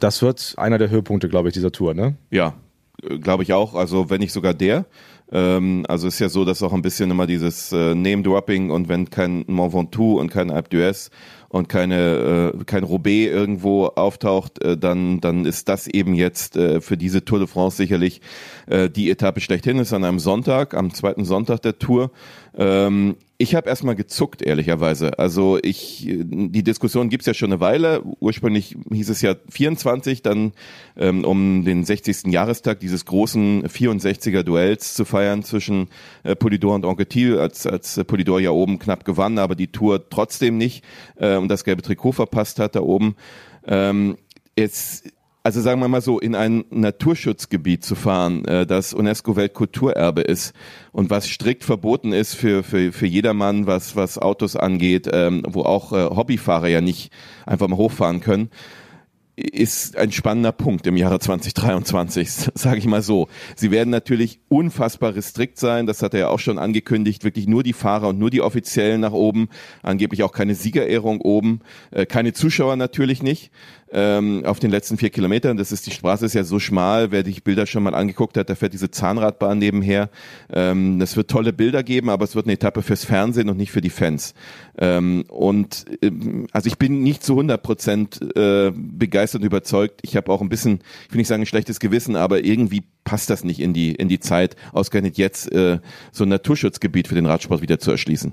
[0.00, 2.16] Das wird einer der Höhepunkte, glaube ich, dieser Tour, ne?
[2.30, 2.54] Ja,
[3.20, 3.74] glaube ich auch.
[3.74, 4.86] Also wenn nicht sogar der.
[5.32, 9.08] Ähm, also ist ja so, dass auch ein bisschen immer dieses äh, Name-Dropping und wenn
[9.10, 11.10] kein Mont Ventoux und kein Alpe d'Huez
[11.48, 16.80] und keine äh, kein Roubaix irgendwo auftaucht, äh, dann dann ist das eben jetzt äh,
[16.80, 18.20] für diese Tour de France sicherlich
[18.66, 19.78] äh, die Etappe schlechthin.
[19.78, 22.10] Ist an einem Sonntag, am zweiten Sonntag der Tour.
[22.54, 25.18] Ähm, ich habe erstmal gezuckt, ehrlicherweise.
[25.18, 28.00] Also ich, die Diskussion gibt's ja schon eine Weile.
[28.20, 30.52] Ursprünglich hieß es ja 24, dann
[30.96, 32.26] ähm, um den 60.
[32.26, 35.88] Jahrestag dieses großen 64er Duells zu feiern zwischen
[36.22, 40.56] äh, Polidor und Anquetil, als, als Polidor ja oben knapp gewann, aber die Tour trotzdem
[40.56, 40.84] nicht
[41.16, 43.16] äh, und das gelbe Trikot verpasst hat da oben.
[43.66, 44.18] Ähm,
[44.56, 45.10] jetzt
[45.42, 50.52] also sagen wir mal so, in ein Naturschutzgebiet zu fahren, äh, das UNESCO-Weltkulturerbe ist
[50.92, 55.62] und was strikt verboten ist für, für, für jedermann, was, was Autos angeht, ähm, wo
[55.62, 57.12] auch äh, Hobbyfahrer ja nicht
[57.44, 58.50] einfach mal hochfahren können,
[59.34, 63.28] ist ein spannender Punkt im Jahre 2023, sage ich mal so.
[63.56, 67.62] Sie werden natürlich unfassbar restrikt sein, das hat er ja auch schon angekündigt, wirklich nur
[67.62, 69.48] die Fahrer und nur die Offiziellen nach oben,
[69.82, 73.50] angeblich auch keine Siegerehrung oben, äh, keine Zuschauer natürlich nicht
[73.92, 75.56] ähm, auf den letzten vier Kilometern.
[75.56, 77.12] Das ist die Straße ist ja so schmal.
[77.12, 80.10] Wer die Bilder schon mal angeguckt hat, da fährt diese Zahnradbahn nebenher.
[80.52, 83.70] Ähm, es wird tolle Bilder geben, aber es wird eine Etappe fürs Fernsehen und nicht
[83.70, 84.34] für die Fans.
[84.78, 90.00] Ähm, und ähm, also ich bin nicht zu 100 Prozent äh, begeistert und überzeugt.
[90.02, 93.30] Ich habe auch ein bisschen, ich will nicht sagen ein schlechtes Gewissen, aber irgendwie passt
[93.30, 95.80] das nicht in die in die Zeit, ausgerechnet jetzt äh,
[96.12, 98.32] so ein Naturschutzgebiet für den Radsport wieder zu erschließen.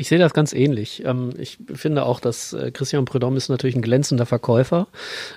[0.00, 1.04] Ich sehe das ganz ähnlich.
[1.04, 4.86] Ähm, ich finde auch, dass äh, Christian Prudhomme ist natürlich ein glänzender Verkäufer.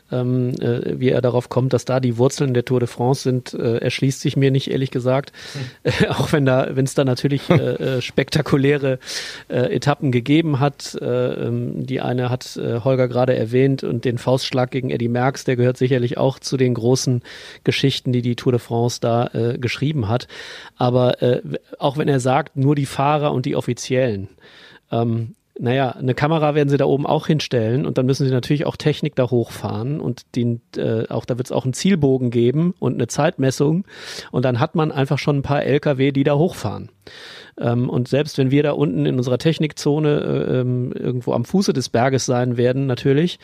[0.09, 3.53] Ähm, äh, wie er darauf kommt, dass da die Wurzeln der Tour de France sind,
[3.53, 5.33] äh, erschließt sich mir nicht, ehrlich gesagt.
[5.83, 6.09] Hm.
[6.11, 7.41] auch wenn da, wenn es da natürlich
[7.99, 8.99] spektakuläre
[9.49, 10.97] Etappen gegeben hat.
[11.01, 15.77] Ähm, die eine hat Holger gerade erwähnt und den Faustschlag gegen Eddie Merckx, der gehört
[15.77, 17.21] sicherlich auch zu den großen
[17.65, 20.27] Geschichten, die die Tour de France da geschrieben hat.
[20.77, 21.17] Aber
[21.79, 24.29] auch wenn er sagt, nur die Fahrer und die Offiziellen,
[25.01, 28.65] ähm, Naja, eine Kamera werden sie da oben auch hinstellen und dann müssen sie natürlich
[28.65, 32.73] auch Technik da hochfahren und den, äh, auch da wird es auch einen Zielbogen geben
[32.79, 33.85] und eine Zeitmessung
[34.31, 36.89] und dann hat man einfach schon ein paar LKW, die da hochfahren.
[37.59, 41.71] Ähm, und selbst wenn wir da unten in unserer Technikzone äh, ähm, irgendwo am Fuße
[41.71, 43.37] des Berges sein werden, natürlich,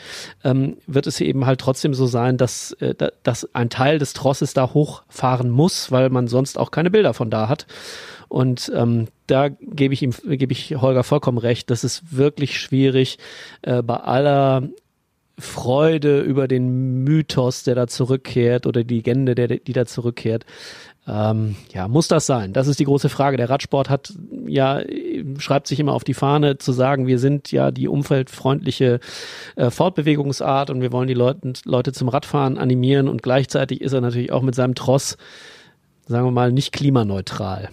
[0.43, 4.55] ähm, wird es eben halt trotzdem so sein, dass, äh, dass ein Teil des Trosses
[4.55, 7.67] da hochfahren muss, weil man sonst auch keine Bilder von da hat.
[8.29, 11.69] Und ähm, da gebe ich ihm, gebe ich Holger vollkommen recht.
[11.69, 13.17] Das ist wirklich schwierig
[13.63, 14.69] äh, bei aller
[15.39, 20.45] Freude über den Mythos, der da zurückkehrt oder die Legende, der, die da zurückkehrt.
[21.07, 22.53] Ähm, ja, muss das sein?
[22.53, 23.37] Das ist die große Frage.
[23.37, 24.13] Der Radsport hat
[24.45, 24.81] ja,
[25.37, 28.99] schreibt sich immer auf die Fahne zu sagen, wir sind ja die umfeldfreundliche
[29.55, 34.01] äh, Fortbewegungsart und wir wollen die Leute, Leute zum Radfahren animieren und gleichzeitig ist er
[34.01, 35.17] natürlich auch mit seinem Tross,
[36.05, 37.69] sagen wir mal, nicht klimaneutral.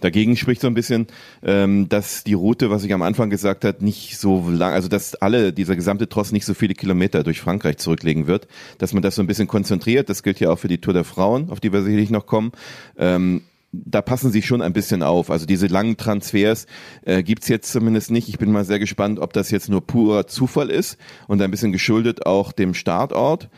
[0.00, 1.06] Dagegen spricht so ein bisschen,
[1.42, 5.14] ähm, dass die Route, was ich am Anfang gesagt hat, nicht so lang, also dass
[5.16, 8.46] alle, dieser gesamte Tross nicht so viele Kilometer durch Frankreich zurücklegen wird,
[8.78, 10.08] dass man das so ein bisschen konzentriert.
[10.08, 12.52] Das gilt ja auch für die Tour der Frauen, auf die wir sicherlich noch kommen.
[12.96, 15.30] Ähm, da passen sie schon ein bisschen auf.
[15.30, 16.66] Also diese langen Transfers
[17.02, 18.28] äh, gibt's jetzt zumindest nicht.
[18.28, 21.72] Ich bin mal sehr gespannt, ob das jetzt nur purer Zufall ist und ein bisschen
[21.72, 23.48] geschuldet auch dem Startort.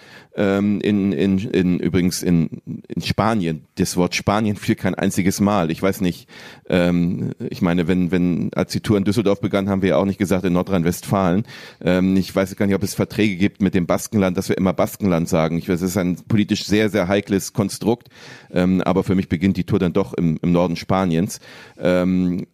[0.40, 3.64] Ähm, in, in, in, übrigens in, in Spanien.
[3.74, 5.72] Das Wort Spanien fiel kein einziges Mal.
[5.72, 6.28] Ich weiß nicht,
[6.68, 10.04] ähm, ich meine, wenn, wenn, als die Tour in Düsseldorf begann, haben wir ja auch
[10.04, 11.42] nicht gesagt in Nordrhein-Westfalen.
[11.80, 14.72] Ähm, ich weiß gar nicht, ob es Verträge gibt mit dem Baskenland, dass wir immer
[14.72, 15.58] Baskenland sagen.
[15.58, 18.08] Ich weiß, es ist ein politisch sehr, sehr heikles Konstrukt.
[18.52, 21.40] Ähm, aber für mich beginnt die Tour dann doch im, im Norden Spaniens.
[21.80, 22.46] Ähm,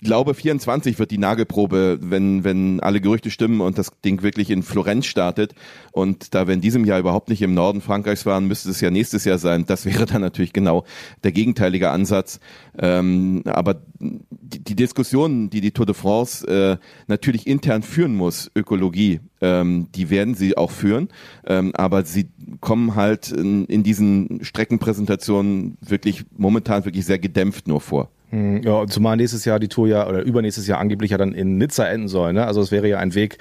[0.00, 4.62] glaube, 24 wird die Nagelprobe, wenn, wenn alle Gerüchte stimmen und das Ding wirklich in
[4.62, 5.54] Florenz startet.
[5.92, 8.90] Und da wir in diesem Jahr überhaupt nicht im Norden Frankreichs waren, müsste es ja
[8.90, 9.64] nächstes Jahr sein.
[9.66, 10.84] Das wäre dann natürlich genau
[11.24, 12.40] der gegenteilige Ansatz.
[12.78, 18.50] Ähm, aber die, die Diskussionen, die die Tour de France äh, natürlich intern führen muss,
[18.54, 21.08] Ökologie, ähm, die werden sie auch führen.
[21.46, 22.28] Ähm, aber sie
[22.60, 28.10] kommen halt in, in diesen Streckenpräsentationen wirklich momentan wirklich sehr gedämpft nur vor.
[28.36, 31.56] Hm, ja, zumal nächstes Jahr die Tour ja oder übernächstes Jahr angeblich ja dann in
[31.56, 32.34] Nizza enden soll.
[32.34, 32.46] Ne?
[32.46, 33.38] Also es wäre ja ein Weg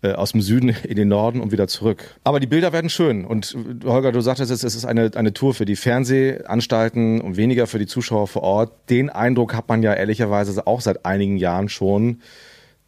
[0.00, 2.14] äh, aus dem Süden in den Norden und wieder zurück.
[2.22, 3.24] Aber die Bilder werden schön.
[3.24, 7.66] Und äh, Holger, du sagtest, es ist eine, eine Tour für die Fernsehanstalten und weniger
[7.66, 8.90] für die Zuschauer vor Ort.
[8.90, 12.20] Den Eindruck hat man ja ehrlicherweise auch seit einigen Jahren schon,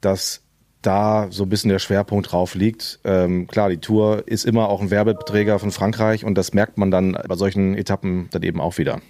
[0.01, 0.43] dass
[0.83, 3.01] da so ein bisschen der Schwerpunkt drauf liegt.
[3.03, 6.93] Ähm, klar, die Tour ist immer auch ein Werbeträger von Frankreich und das merkt man
[6.93, 9.01] dann bei solchen Etappen dann eben auch wieder.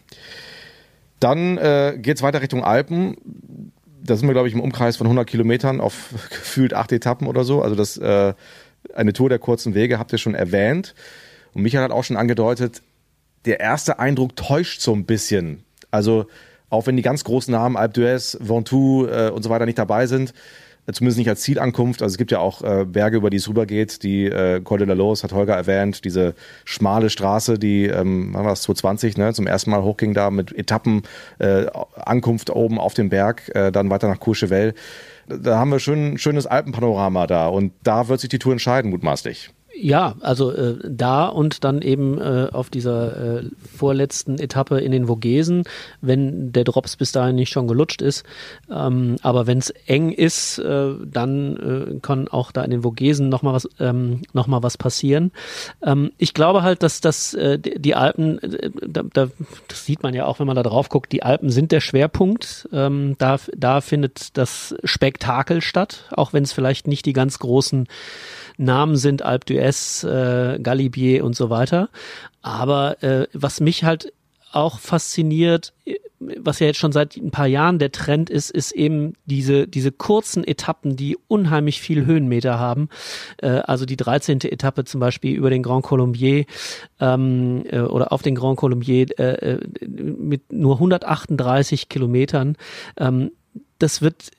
[1.20, 3.72] Dann äh, geht es weiter Richtung Alpen.
[4.02, 7.44] Da sind wir, glaube ich, im Umkreis von 100 Kilometern auf gefühlt acht Etappen oder
[7.44, 7.62] so.
[7.62, 8.34] Also das äh,
[8.94, 10.94] eine Tour der kurzen Wege habt ihr schon erwähnt.
[11.52, 12.82] Und Michael hat auch schon angedeutet,
[13.44, 15.64] der erste Eindruck täuscht so ein bisschen.
[15.90, 16.26] Also
[16.70, 20.06] auch wenn die ganz großen Namen Alpe d'Huez, Ventoux äh, und so weiter nicht dabei
[20.06, 20.32] sind,
[20.92, 22.02] zumindest nicht als Zielankunft.
[22.02, 24.02] Also es gibt ja auch äh, Berge, über die es rübergeht.
[24.02, 28.44] Die äh, Col de la Los hat Holger erwähnt, diese schmale Straße, die, ähm, wann
[28.44, 31.02] war das, 2020, ne, zum ersten Mal hochging da mit Etappen,
[31.38, 34.74] äh, Ankunft oben auf dem Berg, äh, dann weiter nach Courchevel.
[35.26, 39.50] Da haben wir schön schönes Alpenpanorama da und da wird sich die Tour entscheiden, mutmaßlich.
[39.72, 43.44] Ja, also äh, da und dann eben äh, auf dieser äh,
[43.76, 45.62] vorletzten Etappe in den Vogesen,
[46.00, 48.24] wenn der Drops bis dahin nicht schon gelutscht ist.
[48.70, 51.56] Ähm, aber wenn es eng ist, äh, dann
[51.96, 55.30] äh, kann auch da in den Vogesen nochmal was, ähm, noch was passieren.
[55.82, 59.28] Ähm, ich glaube halt, dass das, äh, die Alpen, äh, da, da,
[59.68, 62.68] das sieht man ja auch, wenn man da drauf guckt, die Alpen sind der Schwerpunkt.
[62.72, 67.86] Ähm, da, da findet das Spektakel statt, auch wenn es vielleicht nicht die ganz großen
[68.60, 71.88] Namen sind Alpe d'Huez, äh, Galibier und so weiter.
[72.42, 74.12] Aber äh, was mich halt
[74.52, 75.72] auch fasziniert,
[76.18, 79.92] was ja jetzt schon seit ein paar Jahren der Trend ist, ist eben diese, diese
[79.92, 82.88] kurzen Etappen, die unheimlich viel Höhenmeter haben.
[83.38, 84.40] Äh, also die 13.
[84.42, 86.44] Etappe zum Beispiel über den Grand Colombier
[87.00, 92.56] ähm, äh, oder auf den Grand Colombier äh, äh mit nur 138 Kilometern.
[92.98, 93.30] Ähm,
[93.78, 94.30] das wird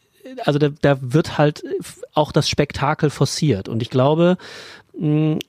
[0.45, 1.63] also da, da wird halt
[2.13, 3.69] auch das Spektakel forciert.
[3.69, 4.37] Und ich glaube,
[4.97, 5.39] mh,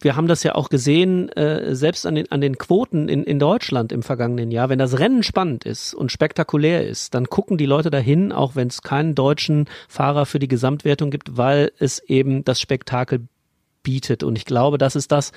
[0.00, 3.38] wir haben das ja auch gesehen, äh, selbst an den, an den Quoten in, in
[3.38, 4.68] Deutschland im vergangenen Jahr.
[4.68, 8.68] Wenn das Rennen spannend ist und spektakulär ist, dann gucken die Leute dahin, auch wenn
[8.68, 13.26] es keinen deutschen Fahrer für die Gesamtwertung gibt, weil es eben das Spektakel
[13.82, 14.22] bietet.
[14.22, 15.32] Und ich glaube, das ist das,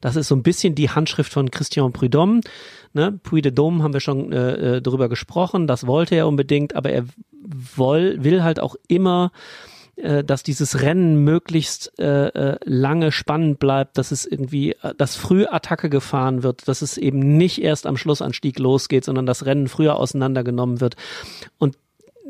[0.00, 2.40] das ist so ein bisschen die Handschrift von Christian Prudhomme.
[2.92, 3.20] Ne?
[3.24, 7.04] Dôme haben wir schon äh, äh darüber gesprochen, das wollte er unbedingt, aber er
[7.76, 9.30] woll, will halt auch immer
[9.96, 15.16] äh, dass dieses Rennen möglichst äh, äh, lange spannend bleibt, dass es irgendwie, äh, dass
[15.16, 19.68] früh Attacke gefahren wird, dass es eben nicht erst am Schlussanstieg losgeht, sondern das Rennen
[19.68, 20.96] früher auseinandergenommen wird.
[21.56, 21.78] Und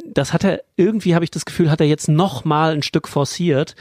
[0.04, 3.08] das hat er irgendwie habe ich das Gefühl, hat er jetzt noch mal ein Stück
[3.08, 3.74] forciert,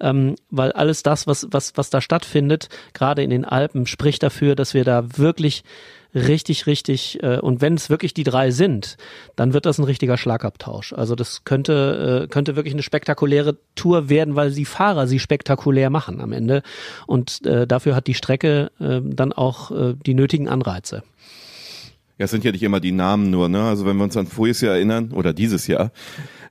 [0.00, 4.54] ähm, weil alles das, was was was da stattfindet, gerade in den Alpen, spricht dafür,
[4.54, 5.64] dass wir da wirklich
[6.14, 8.96] richtig, richtig, äh, und wenn es wirklich die drei sind,
[9.36, 10.92] dann wird das ein richtiger Schlagabtausch.
[10.92, 15.90] Also das könnte, äh, könnte wirklich eine spektakuläre Tour werden, weil die Fahrer sie spektakulär
[15.90, 16.62] machen am Ende.
[17.06, 21.02] Und äh, dafür hat die Strecke äh, dann auch äh, die nötigen Anreize.
[22.22, 23.64] Ja, es sind ja nicht immer die Namen nur, ne?
[23.64, 25.90] Also wenn wir uns an voriges Jahr erinnern, oder dieses Jahr,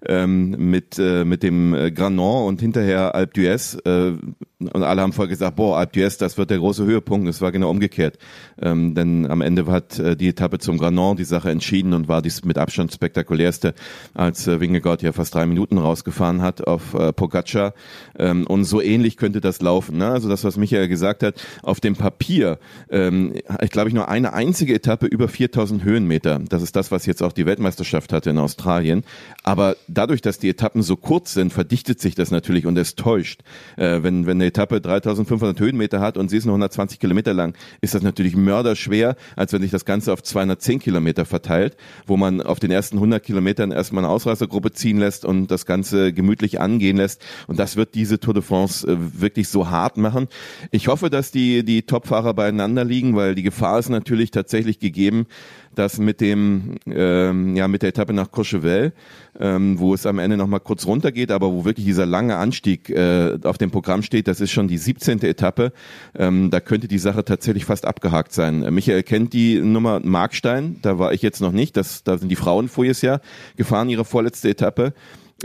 [0.08, 3.78] ähm, mit, äh, mit dem äh, Granon und hinterher Alpe d'Huez.
[3.86, 4.18] Äh,
[4.60, 7.28] und alle haben vorher gesagt, boah, Alpe d'Huez, das wird der große Höhepunkt.
[7.28, 8.18] Es war genau umgekehrt.
[8.62, 12.22] Ähm, denn am Ende hat äh, die Etappe zum Granon die Sache entschieden und war
[12.22, 13.74] dies mit Abstand spektakulärste,
[14.14, 17.74] als äh, Wingegaard ja fast drei Minuten rausgefahren hat auf äh, Pogacar.
[18.18, 19.98] Ähm, und so ähnlich könnte das laufen.
[19.98, 20.08] Ne?
[20.08, 22.60] Also das, was Michael gesagt hat, auf dem Papier,
[22.90, 26.40] ähm, ich glaube ich nur eine einzige Etappe über 4000 Höhenmeter.
[26.50, 29.04] Das ist das, was jetzt auch die Weltmeisterschaft hatte in Australien.
[29.44, 33.42] Aber dadurch, dass die Etappen so kurz sind, verdichtet sich das natürlich und es täuscht.
[33.78, 37.56] Äh, wenn, wenn eine Etappe 3500 Höhenmeter hat und sie ist nur 120 Kilometer lang,
[37.82, 41.78] ist das natürlich mörderschwer, als wenn sich das Ganze auf 210 Kilometer verteilt,
[42.08, 46.14] wo man auf den ersten 100 Kilometern erstmal eine Ausreißergruppe ziehen lässt und das Ganze
[46.14, 47.24] gemütlich angehen lässt.
[47.48, 50.28] Und das wird diese Tour de France äh, wirklich so hart machen.
[50.72, 55.28] Ich hoffe, dass die, die Topfahrer beieinander liegen, weil die Gefahr ist natürlich tatsächlich gegeben,
[55.76, 58.94] dass mit dem ähm, ja mit der Etappe nach Courchevel,
[59.40, 62.90] ähm, wo es am Ende noch mal kurz runtergeht, aber wo wirklich dieser lange Anstieg
[62.90, 65.22] äh, auf dem Programm steht, das ist schon die 17.
[65.22, 65.74] Etappe.
[66.16, 68.64] Ähm, da könnte die Sache tatsächlich fast abgehakt sein.
[68.64, 71.78] Äh, Michael kennt die Nummer Markstein, da war ich jetzt noch nicht.
[71.78, 73.22] Das, da sind die Frauen voriges Jahr
[73.56, 74.94] gefahren ihre vorletzte Etappe.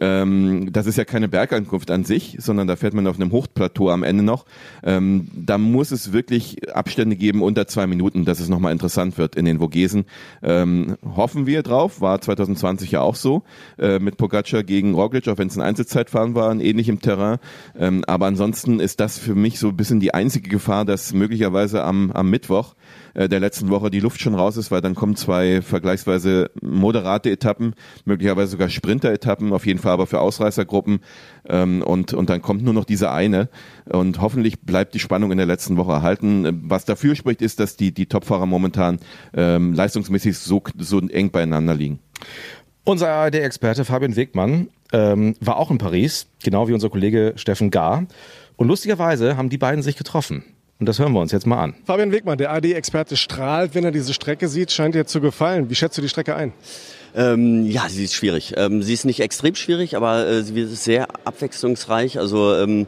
[0.01, 3.91] Ähm, das ist ja keine Bergankunft an sich, sondern da fährt man auf einem Hochplateau
[3.91, 4.45] am Ende noch.
[4.83, 9.37] Ähm, da muss es wirklich Abstände geben unter zwei Minuten, dass es nochmal interessant wird
[9.37, 10.05] in den Vogesen.
[10.43, 13.43] Ähm, hoffen wir drauf, war 2020 ja auch so,
[13.79, 17.39] äh, mit Pogacar gegen Roglic, auch wenn es ein Einzelzeitfahren war, in ähnlichem Terrain.
[17.79, 21.83] Ähm, aber ansonsten ist das für mich so ein bisschen die einzige Gefahr, dass möglicherweise
[21.83, 22.75] am, am Mittwoch
[23.17, 27.31] äh, der letzten Woche die Luft schon raus ist, weil dann kommen zwei vergleichsweise moderate
[27.31, 27.75] Etappen,
[28.05, 31.01] möglicherweise sogar Sprinter-Etappen, auf jeden Fall aber für Ausreißergruppen
[31.49, 33.49] ähm, und, und dann kommt nur noch diese eine
[33.87, 36.63] und hoffentlich bleibt die Spannung in der letzten Woche erhalten.
[36.65, 38.99] Was dafür spricht, ist, dass die, die Topfahrer momentan
[39.35, 41.99] ähm, leistungsmäßig so, so eng beieinander liegen.
[42.85, 48.07] Unser ARD-Experte Fabian Wegmann ähm, war auch in Paris, genau wie unser Kollege Steffen Gar.
[48.57, 50.45] Und lustigerweise haben die beiden sich getroffen.
[50.79, 51.75] Und das hören wir uns jetzt mal an.
[51.85, 54.71] Fabian Wegmann, der AD-Experte, strahlt, wenn er diese Strecke sieht.
[54.73, 55.71] Scheint dir zu gefallen.
[55.71, 56.53] Wie schätzt du die Strecke ein?
[57.15, 58.53] Ähm, ja, sie ist schwierig.
[58.59, 62.19] Ähm, sie ist nicht extrem schwierig, aber äh, sie ist sehr abwechslungsreich.
[62.19, 62.87] Also ähm,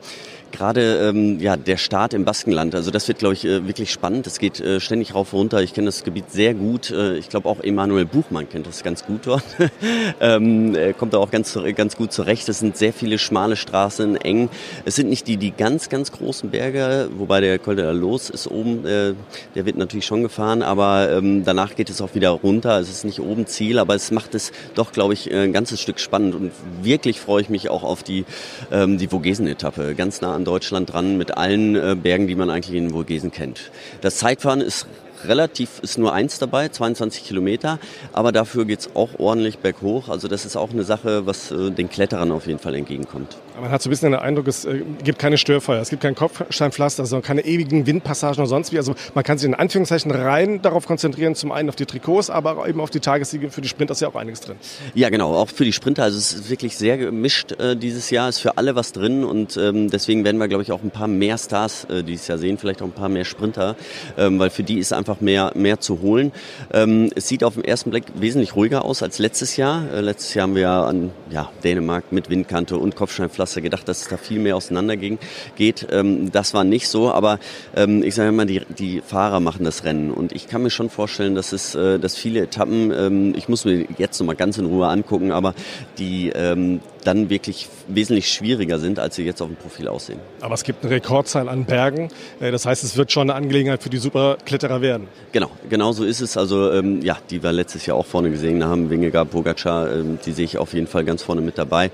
[0.52, 4.26] gerade ähm, ja, der Start im Baskenland, also das wird, glaube ich, äh, wirklich spannend.
[4.26, 5.62] Es geht äh, ständig rauf und runter.
[5.62, 6.90] Ich kenne das Gebiet sehr gut.
[6.90, 9.44] Äh, ich glaube auch Emanuel Buchmann kennt das ganz gut dort.
[10.20, 12.48] ähm, er kommt da auch ganz, ganz gut zurecht.
[12.48, 14.50] Es sind sehr viele schmale Straßen, eng.
[14.84, 18.30] Es sind nicht die, die ganz, ganz großen Berge, wobei der Col de la Los
[18.30, 19.14] ist oben, äh,
[19.54, 22.78] der wird natürlich schon gefahren, aber ähm, danach geht es auch wieder runter.
[22.78, 26.00] Es ist nicht oben Ziel, aber es macht es doch, glaube ich, ein ganzes Stück
[26.00, 28.24] spannend und wirklich freue ich mich auch auf die,
[28.70, 29.94] ähm, die Vogesen-Etappe.
[29.94, 33.70] Ganz nah an Deutschland dran mit allen äh, Bergen, die man eigentlich in Vogesen kennt.
[34.01, 34.87] Das Zeitfahren ist
[35.24, 37.79] relativ, ist nur eins dabei, 22 Kilometer,
[38.12, 40.09] aber dafür geht es auch ordentlich berghoch.
[40.09, 43.37] Also das ist auch eine Sache, was äh, den Kletterern auf jeden Fall entgegenkommt.
[43.60, 46.14] Man hat so ein bisschen den Eindruck, es äh, gibt keine Störfeuer, es gibt kein
[46.14, 48.78] Kopfsteinpflaster, sondern keine ewigen Windpassagen oder sonst wie.
[48.78, 52.68] Also man kann sich in Anführungszeichen rein darauf konzentrieren, zum einen auf die Trikots, aber
[52.68, 53.50] eben auf die Tagessiege.
[53.50, 54.56] Für die Sprinter ist ja auch einiges drin.
[54.94, 56.04] Ja, genau, auch für die Sprinter.
[56.04, 59.56] Also es ist wirklich sehr gemischt äh, dieses Jahr, ist für alle was drin und
[59.56, 62.58] ähm, deswegen werden wir, glaube ich, auch ein paar mehr Stars äh, dieses Jahr sehen,
[62.58, 63.76] vielleicht auch ein paar mehr Sprinter,
[64.16, 66.32] ähm, weil für die ist einfach mehr, mehr zu holen.
[66.72, 69.82] Ähm, es sieht auf den ersten Blick wesentlich ruhiger aus als letztes Jahr.
[69.92, 74.08] Äh, letztes Jahr haben wir an ja, Dänemark mit Windkante und Kopfsteinpflaster gedacht, dass es
[74.08, 75.18] da viel mehr auseinander ging,
[75.56, 75.87] geht.
[75.90, 77.38] Ähm, das war nicht so, aber
[77.74, 80.90] ähm, ich sage immer, die, die Fahrer machen das Rennen und ich kann mir schon
[80.90, 84.66] vorstellen, dass es, äh, dass viele Etappen, ähm, ich muss mir jetzt nochmal ganz in
[84.66, 85.54] Ruhe angucken, aber
[85.98, 90.18] die ähm, dann wirklich wesentlich schwieriger sind, als sie jetzt auf dem Profil aussehen.
[90.40, 92.11] Aber es gibt eine Rekordzahl an Bergen.
[92.40, 95.08] Äh, das heißt, es wird schon eine Angelegenheit für die Superkletterer werden.
[95.32, 96.37] Genau, genau so ist es.
[96.37, 100.32] Also ähm, ja, die wir letztes Jahr auch vorne gesehen haben, Wingegaard, Pogacar, ähm, die
[100.32, 101.90] sehe ich auf jeden Fall ganz vorne mit dabei.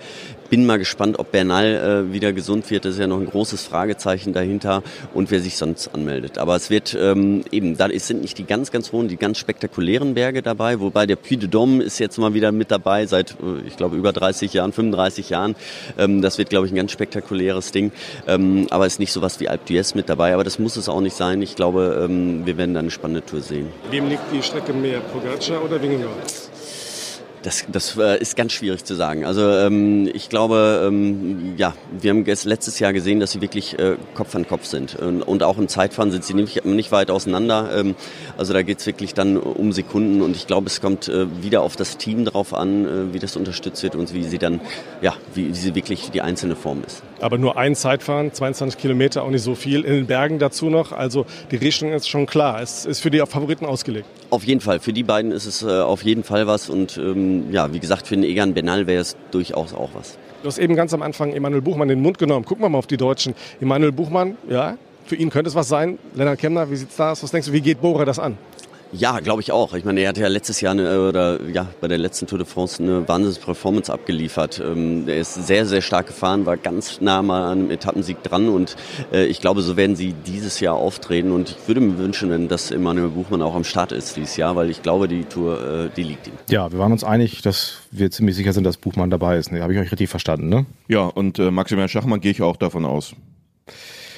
[0.55, 2.85] Bin mal gespannt, ob Bernal äh, wieder gesund wird.
[2.85, 6.39] Das ist ja noch ein großes Fragezeichen dahinter und wer sich sonst anmeldet.
[6.39, 10.15] Aber es wird ähm, eben, da sind nicht die ganz, ganz hohen, die ganz spektakulären
[10.15, 13.67] Berge dabei, wobei der Puy de Dôme ist jetzt mal wieder mit dabei seit, äh,
[13.67, 15.57] ich glaube, über 30 Jahren, 35 Jahren.
[15.99, 17.91] Ähm, das wird, glaube ich, ein ganz spektakuläres Ding.
[18.29, 20.35] Ähm, aber ist nicht so was wie Alpe d'Huez mit dabei.
[20.35, 21.43] Aber das muss es auch nicht sein.
[21.43, 23.71] Ich glaube, ähm, wir werden da eine spannende Tour sehen.
[23.91, 26.44] Wem liegt die Strecke mehr, Pogacar oder Wingegaard?
[27.45, 29.27] Das, das äh, ist ganz schwierig zu sagen.
[29.27, 33.97] Also ähm, ich glaube, ähm, ja, wir haben letztes Jahr gesehen, dass sie wirklich äh,
[34.15, 34.97] Kopf an Kopf sind.
[34.97, 37.71] Und, und auch im Zeitfahren sind sie nicht, nicht weit auseinander.
[37.77, 37.97] Ähm,
[38.39, 41.77] also da geht's wirklich dann um Sekunden und ich glaube, es kommt äh, wieder auf
[41.77, 44.61] das Team drauf an, äh, wie das unterstützt wird und wie sie dann,
[45.03, 47.03] ja, wie, wie sie wirklich die einzelne Form ist.
[47.21, 49.85] Aber nur ein Zeitfahren, 22 Kilometer, auch nicht so viel.
[49.85, 50.93] In den Bergen dazu noch.
[50.93, 52.63] Also die Richtung ist schon klar.
[52.63, 54.07] Es ist für die Favoriten ausgelegt.
[54.31, 54.81] Auf jeden Fall.
[54.81, 56.71] Für die beiden ist es äh, auf jeden Fall was.
[56.71, 60.19] Und ähm, ja, wie gesagt, für den Egan Benal wäre es durchaus auch was.
[60.43, 62.45] Du hast eben ganz am Anfang Emanuel Buchmann in den Mund genommen.
[62.45, 63.35] Gucken wir mal auf die Deutschen.
[63.61, 65.99] Emanuel Buchmann, ja, für ihn könnte es was sein.
[66.15, 67.23] Lennart Kemner, wie sieht's da aus?
[67.23, 68.37] Was denkst du, wie geht Bora das an?
[68.97, 69.75] Ja, glaube ich auch.
[69.75, 72.47] Ich meine, er hat ja letztes Jahr eine, oder ja bei der letzten Tour de
[72.47, 74.63] France eine Wahnsinns-Performance abgeliefert.
[74.65, 78.49] Ähm, er ist sehr, sehr stark gefahren, war ganz nah mal an einem Etappensieg dran
[78.49, 78.77] und
[79.13, 82.71] äh, ich glaube, so werden sie dieses Jahr auftreten und ich würde mir wünschen, dass
[82.71, 86.05] Emanuel Buchmann auch am Start ist dieses Jahr, weil ich glaube, die Tour, äh, die
[86.05, 86.35] liegt ihm.
[86.49, 89.51] Ja, wir waren uns einig, dass wir ziemlich sicher sind, dass Buchmann dabei ist.
[89.51, 90.67] Ne, Habe ich euch richtig verstanden, ne?
[90.87, 93.15] Ja, und äh, Maximilian Schachmann gehe ich auch davon aus.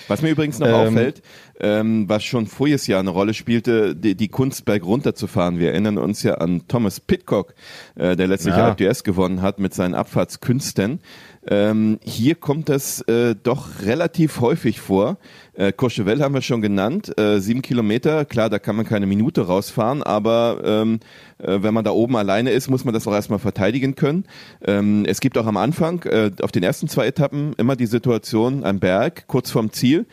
[0.08, 1.22] Was mir übrigens noch ähm, auffällt,
[1.60, 5.58] ähm, was schon voriges Jahr eine Rolle spielte, die, die Kunst berg runterzufahren.
[5.58, 7.54] Wir erinnern uns ja an Thomas Pitcock,
[7.94, 8.66] äh, der letztlich ja.
[8.66, 11.00] Alpe gewonnen hat mit seinen Abfahrtskünsten.
[11.48, 15.18] Ähm, hier kommt das äh, doch relativ häufig vor.
[15.54, 19.42] Äh, Courchevel haben wir schon genannt, äh, sieben Kilometer, klar, da kann man keine Minute
[19.42, 20.98] rausfahren, aber ähm,
[21.38, 24.24] äh, wenn man da oben alleine ist, muss man das auch erstmal verteidigen können.
[24.66, 28.64] Ähm, es gibt auch am Anfang, äh, auf den ersten zwei Etappen, immer die Situation
[28.64, 30.06] am Berg, kurz vorm Ziel,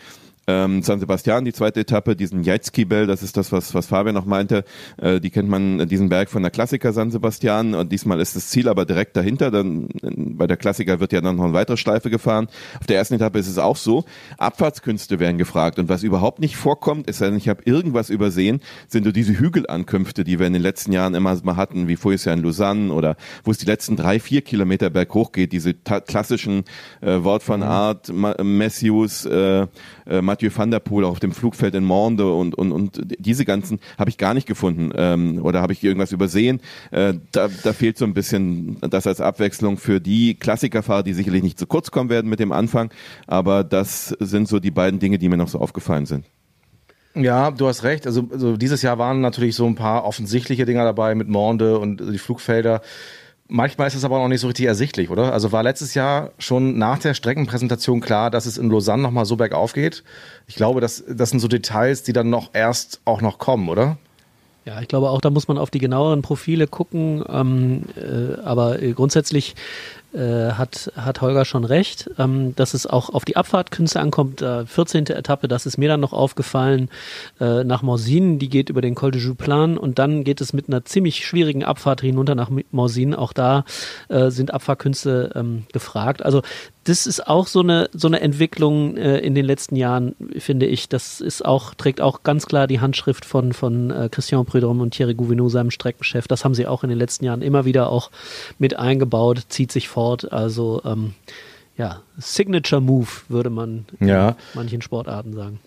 [0.47, 4.25] ähm, San Sebastian, die zweite Etappe, diesen Jaitski-Bell, das ist das, was, was Fabian noch
[4.25, 4.63] meinte.
[4.97, 7.75] Äh, die kennt man, äh, diesen Berg von der Klassiker San Sebastian.
[7.75, 9.51] Und diesmal ist das Ziel aber direkt dahinter.
[9.51, 12.47] Dann, äh, bei der Klassiker wird ja dann noch eine weitere Schleife gefahren.
[12.79, 14.06] Auf der ersten Etappe ist es auch so.
[14.38, 15.79] Abfahrtskünste werden gefragt.
[15.79, 20.39] Und was überhaupt nicht vorkommt, ist, ich habe irgendwas übersehen, sind so diese Hügelankünfte, die
[20.39, 23.51] wir in den letzten Jahren immer mal hatten, wie vorher ja in Lausanne oder wo
[23.51, 26.63] es die letzten drei, vier Kilometer berghoch geht, diese klassischen
[27.01, 27.65] äh, Wort von mhm.
[27.65, 29.67] Art, Ma Matthews, äh,
[30.06, 33.79] äh, Mathieu van der Poel auf dem Flugfeld in Monde und, und, und diese ganzen
[33.99, 36.59] habe ich gar nicht gefunden ähm, oder habe ich irgendwas übersehen.
[36.89, 41.43] Äh, da, da fehlt so ein bisschen das als Abwechslung für die Klassikerfahrer, die sicherlich
[41.43, 42.89] nicht zu kurz kommen werden mit dem Anfang,
[43.27, 46.25] aber das sind so die beiden Dinge, die mir noch so aufgefallen sind.
[47.13, 48.07] Ja, du hast recht.
[48.07, 52.01] Also, also dieses Jahr waren natürlich so ein paar offensichtliche Dinger dabei mit Monde und
[52.11, 52.81] die Flugfelder.
[53.49, 55.34] Manchmal ist es aber auch noch nicht so richtig ersichtlich, oder?
[55.34, 59.36] Also war letztes Jahr schon nach der Streckenpräsentation klar, dass es in Lausanne nochmal so
[59.36, 60.03] bergauf geht.
[60.47, 63.97] Ich glaube, das, das sind so Details, die dann noch erst auch noch kommen, oder?
[64.65, 67.23] Ja, ich glaube auch, da muss man auf die genaueren Profile gucken.
[67.28, 69.56] Ähm, äh, aber grundsätzlich
[70.13, 74.41] äh, hat, hat Holger schon recht, ähm, dass es auch auf die Abfahrtkünste ankommt.
[74.41, 75.08] Äh, 14.
[75.08, 76.89] Etappe, das ist mir dann noch aufgefallen,
[77.39, 80.67] äh, nach Morsine, die geht über den Col de Jouplan und dann geht es mit
[80.67, 83.17] einer ziemlich schwierigen Abfahrt hinunter nach Morsine.
[83.17, 83.65] Auch da
[84.10, 86.23] äh, sind Abfahrtkünste ähm, gefragt.
[86.23, 86.41] Also
[86.85, 90.89] das ist auch so eine so eine Entwicklung äh, in den letzten Jahren, finde ich.
[90.89, 94.91] Das ist auch trägt auch ganz klar die Handschrift von von äh, Christian Prudhomme und
[94.91, 96.27] Thierry Gouvenou, seinem Streckenchef.
[96.27, 98.11] Das haben sie auch in den letzten Jahren immer wieder auch
[98.59, 100.31] mit eingebaut, zieht sich fort.
[100.31, 101.13] Also ähm,
[101.77, 104.29] ja, Signature Move würde man ja.
[104.29, 105.59] in manchen Sportarten sagen.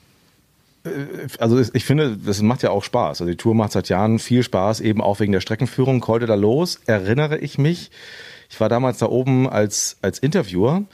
[0.84, 3.20] Äh, also ich finde, das macht ja auch Spaß.
[3.20, 6.06] Also die Tour macht seit Jahren viel Spaß, eben auch wegen der Streckenführung.
[6.06, 7.90] Heute da los, erinnere ich mich,
[8.48, 10.84] ich war damals da oben als, als Interviewer.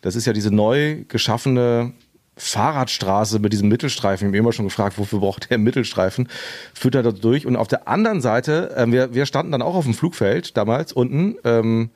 [0.00, 1.92] Das ist ja diese neu geschaffene
[2.36, 4.26] Fahrradstraße mit diesem Mittelstreifen.
[4.26, 6.28] Ich habe immer schon gefragt, wofür braucht der Mittelstreifen?
[6.74, 7.46] Führt er da durch.
[7.46, 10.92] Und auf der anderen Seite, äh, wir, wir standen dann auch auf dem Flugfeld damals
[10.92, 11.90] unten ähm,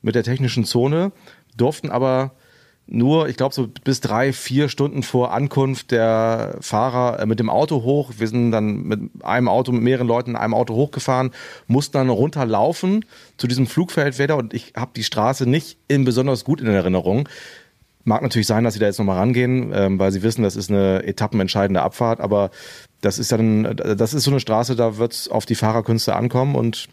[0.00, 1.12] mit der technischen Zone,
[1.56, 2.32] durften aber
[2.90, 7.50] nur, ich glaube, so bis drei, vier Stunden vor Ankunft der Fahrer äh, mit dem
[7.50, 8.12] Auto hoch.
[8.16, 11.30] Wir sind dann mit einem Auto, mit mehreren Leuten in einem Auto hochgefahren,
[11.66, 13.04] mussten dann runterlaufen
[13.36, 17.28] zu diesem Flugfeld wieder und ich habe die Straße nicht in besonders gut in Erinnerung.
[18.04, 20.70] Mag natürlich sein, dass sie da jetzt nochmal rangehen, ähm, weil sie wissen, das ist
[20.70, 22.50] eine etappenentscheidende Abfahrt, aber
[23.02, 26.54] das ist dann, das ist so eine Straße, da wird es auf die Fahrerkünste ankommen
[26.54, 26.88] und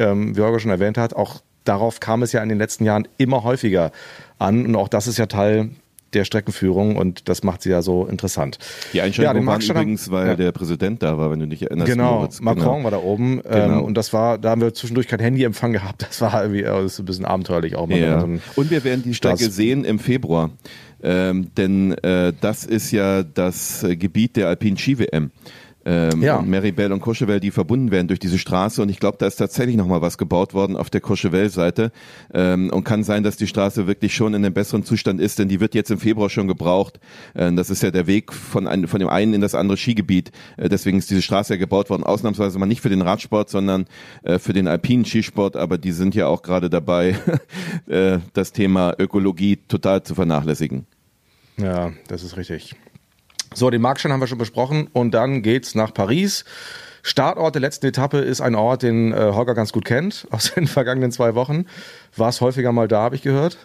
[0.00, 3.06] ähm, wie Holger schon erwähnt hat, auch darauf kam es ja in den letzten Jahren
[3.18, 3.92] immer häufiger
[4.38, 4.66] an.
[4.66, 5.70] Und auch das ist ja Teil
[6.12, 8.58] der Streckenführung und das macht sie ja so interessant.
[8.92, 10.36] Die Einschränkung ja, war übrigens, weil ja.
[10.36, 11.90] der Präsident da war, wenn du dich erinnerst.
[11.90, 12.40] Genau, Moritz.
[12.40, 12.84] Macron genau.
[12.84, 13.82] war da oben ähm, genau.
[13.82, 16.06] und das war, da haben wir zwischendurch kein Handyempfang gehabt.
[16.08, 17.86] Das war irgendwie das ist ein bisschen abenteuerlich auch.
[17.86, 18.20] Mal ja.
[18.20, 19.54] so und wir werden die Strecke Spaß.
[19.54, 20.50] sehen im Februar,
[21.02, 25.30] ähm, denn äh, das ist ja das äh, Gebiet der Alpine Ski WM.
[25.86, 26.42] Ähm, Ja.
[26.42, 28.82] Meribel und Courchevel, die verbunden werden durch diese Straße.
[28.82, 31.92] Und ich glaube, da ist tatsächlich noch mal was gebaut worden auf der Courchevel-Seite.
[32.34, 35.48] Ähm, und kann sein, dass die Straße wirklich schon in einem besseren Zustand ist, denn
[35.48, 36.98] die wird jetzt im Februar schon gebraucht.
[37.34, 40.32] Äh, das ist ja der Weg von, ein, von dem einen in das andere Skigebiet.
[40.56, 43.86] Äh, deswegen ist diese Straße ja gebaut worden, ausnahmsweise mal nicht für den Radsport, sondern
[44.24, 45.56] äh, für den alpinen Skisport.
[45.56, 47.16] Aber die sind ja auch gerade dabei,
[47.86, 50.86] äh, das Thema Ökologie total zu vernachlässigen.
[51.58, 52.74] Ja, das ist richtig.
[53.56, 56.44] So, den Markstein haben wir schon besprochen und dann geht's nach Paris.
[57.02, 60.66] Startort der letzten Etappe ist ein Ort, den äh, Holger ganz gut kennt aus den
[60.66, 61.64] vergangenen zwei Wochen.
[62.14, 63.56] War es häufiger mal da, habe ich gehört.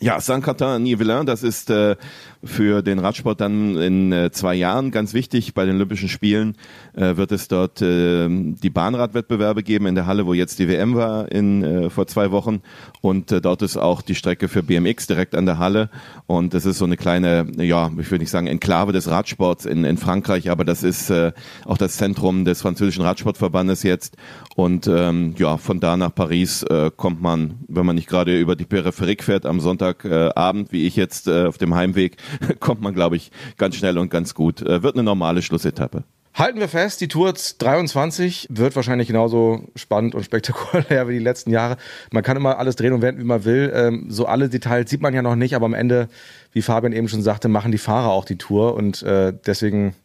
[0.00, 1.96] Ja, Saint-Quentin-Nivelin, das ist äh,
[2.44, 5.54] für den Radsport dann in äh, zwei Jahren ganz wichtig.
[5.54, 6.56] Bei den Olympischen Spielen
[6.94, 10.94] äh, wird es dort äh, die Bahnradwettbewerbe geben in der Halle, wo jetzt die WM
[10.94, 12.62] war in, äh, vor zwei Wochen.
[13.00, 15.90] Und äh, dort ist auch die Strecke für BMX direkt an der Halle.
[16.26, 19.84] Und das ist so eine kleine, ja, ich würde nicht sagen Enklave des Radsports in,
[19.84, 21.32] in Frankreich, aber das ist äh,
[21.64, 24.16] auch das Zentrum des französischen Radsportverbandes jetzt.
[24.54, 28.56] Und ähm, ja, von da nach Paris äh, kommt man, wenn man nicht gerade über
[28.56, 32.16] die Peripherie fährt am Sonntagabend, äh, wie ich jetzt äh, auf dem Heimweg,
[32.60, 34.62] kommt man, glaube ich, ganz schnell und ganz gut.
[34.62, 36.04] Äh, wird eine normale Schlussetappe.
[36.34, 41.50] Halten wir fest, die Tour 23 wird wahrscheinlich genauso spannend und spektakulär wie die letzten
[41.50, 41.76] Jahre.
[42.12, 43.72] Man kann immer alles drehen und wenden, wie man will.
[43.74, 46.08] Ähm, so alle Details sieht man ja noch nicht, aber am Ende,
[46.52, 49.96] wie Fabian eben schon sagte, machen die Fahrer auch die Tour und äh, deswegen,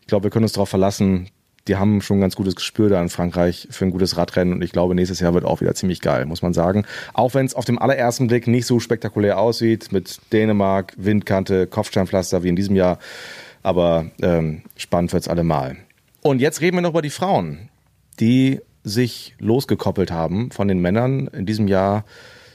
[0.00, 1.28] ich glaube, wir können uns darauf verlassen.
[1.68, 4.62] Die haben schon ein ganz gutes Gespür da in Frankreich für ein gutes Radrennen und
[4.62, 6.86] ich glaube, nächstes Jahr wird auch wieder ziemlich geil, muss man sagen.
[7.12, 12.42] Auch wenn es auf dem allerersten Blick nicht so spektakulär aussieht, mit Dänemark, Windkante, Kopfsteinpflaster
[12.42, 12.98] wie in diesem Jahr.
[13.62, 15.76] Aber ähm, spannend wird's allemal.
[16.22, 17.68] Und jetzt reden wir noch über die Frauen,
[18.18, 22.04] die sich losgekoppelt haben von den Männern in diesem Jahr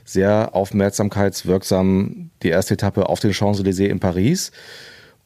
[0.03, 4.51] sehr aufmerksamkeitswirksam die erste Etappe auf den Champs-Élysées in Paris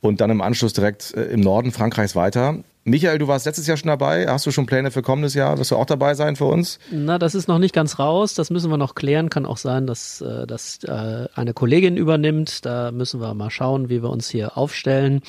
[0.02, 2.64] und dann im Anschluss direkt äh, im Norden Frankreichs weiter.
[2.90, 4.28] Michael, du warst letztes Jahr schon dabei.
[4.28, 5.58] Hast du schon Pläne für kommendes Jahr?
[5.58, 6.80] Wirst du auch dabei sein für uns?
[6.92, 8.34] Na, das ist noch nicht ganz raus.
[8.34, 9.30] Das müssen wir noch klären.
[9.30, 12.66] Kann auch sein, dass äh, das äh, eine Kollegin übernimmt.
[12.66, 15.22] Da müssen wir mal schauen, wie wir uns hier aufstellen.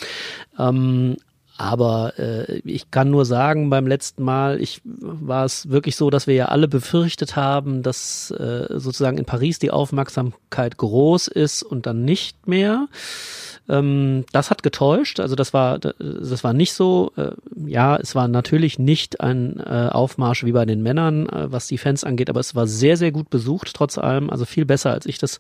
[0.59, 1.17] Ähm,
[1.61, 6.27] aber äh, ich kann nur sagen, beim letzten Mal, ich war es wirklich so, dass
[6.27, 11.85] wir ja alle befürchtet haben, dass äh, sozusagen in Paris die Aufmerksamkeit groß ist und
[11.85, 12.89] dann nicht mehr.
[13.71, 15.21] Ähm, das hat getäuscht.
[15.21, 17.13] Also das war das war nicht so.
[17.17, 17.31] Äh,
[17.67, 21.79] ja, es war natürlich nicht ein äh, Aufmarsch wie bei den Männern, äh, was die
[21.79, 24.29] Fans angeht, aber es war sehr sehr gut besucht trotz allem.
[24.29, 25.39] Also viel besser als ich das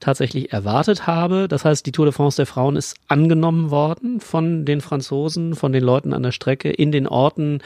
[0.00, 1.48] tatsächlich erwartet habe.
[1.48, 5.72] Das heißt, die Tour de France der Frauen ist angenommen worden von den Franzosen, von
[5.72, 7.62] den Leuten an der Strecke, in den Orten,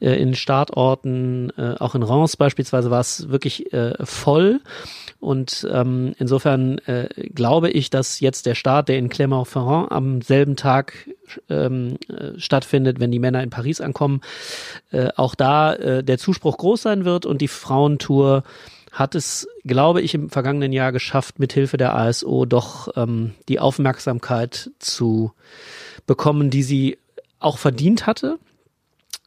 [0.00, 4.60] äh, in Startorten, äh, auch in Reims beispielsweise war es wirklich äh, voll.
[5.22, 10.56] Und ähm, insofern äh, glaube ich, dass jetzt der Start, der in Clermont-Ferrand am selben
[10.56, 11.08] Tag
[11.48, 14.20] ähm, äh, stattfindet, wenn die Männer in Paris ankommen,
[14.90, 18.42] äh, auch da äh, der Zuspruch groß sein wird und die Frauentour
[18.90, 24.72] hat es, glaube ich, im vergangenen Jahr geschafft, mithilfe der ASO doch ähm, die Aufmerksamkeit
[24.80, 25.30] zu
[26.04, 26.98] bekommen, die sie
[27.38, 28.40] auch verdient hatte.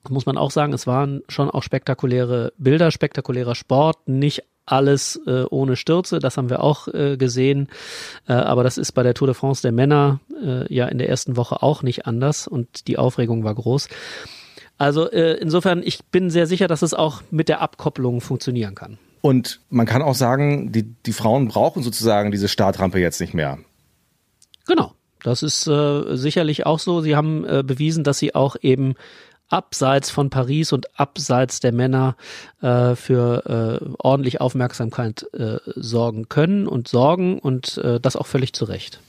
[0.10, 5.44] Muss man auch sagen, es waren schon auch spektakuläre Bilder, spektakulärer Sport, nicht alles äh,
[5.50, 7.70] ohne Stürze, das haben wir auch äh, gesehen.
[8.28, 11.10] Äh, aber das ist bei der Tour de France der Männer äh, ja in der
[11.10, 13.88] ersten Woche auch nicht anders und die Aufregung war groß.
[14.78, 18.98] Also äh, insofern, ich bin sehr sicher, dass es auch mit der Abkopplung funktionieren kann.
[19.22, 23.58] Und man kann auch sagen, die, die Frauen brauchen sozusagen diese Startrampe jetzt nicht mehr.
[24.68, 24.94] Genau.
[25.24, 27.02] Das ist äh, sicherlich auch so.
[27.02, 28.94] Sie haben äh, bewiesen, dass sie auch eben
[29.50, 32.16] abseits von Paris und abseits der Männer
[32.62, 38.54] äh, für äh, ordentlich Aufmerksamkeit äh, sorgen können und sorgen und äh, das auch völlig
[38.54, 39.00] zu Recht.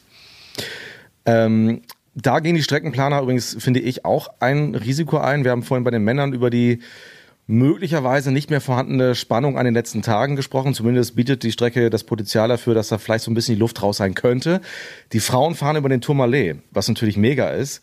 [1.24, 1.82] Ähm,
[2.14, 5.44] da gehen die Streckenplaner übrigens, finde ich, auch ein Risiko ein.
[5.44, 6.80] Wir haben vorhin bei den Männern über die
[7.46, 10.74] möglicherweise nicht mehr vorhandene Spannung an den letzten Tagen gesprochen.
[10.74, 13.82] Zumindest bietet die Strecke das Potenzial dafür, dass da vielleicht so ein bisschen die Luft
[13.82, 14.60] raus sein könnte.
[15.12, 17.82] Die Frauen fahren über den Tourmalet, was natürlich mega ist.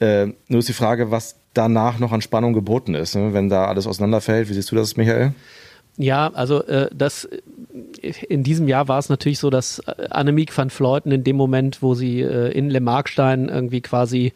[0.00, 3.32] Äh, nur ist die Frage, was danach noch an Spannung geboten ist, ne?
[3.32, 4.48] wenn da alles auseinanderfällt.
[4.48, 5.32] Wie siehst du das, Michael?
[5.98, 7.28] Ja, also äh, das
[8.28, 11.82] in diesem Jahr war es natürlich so, dass äh, Annemiek van Fleuten in dem Moment,
[11.82, 14.32] wo sie äh, in Le Markstein irgendwie quasi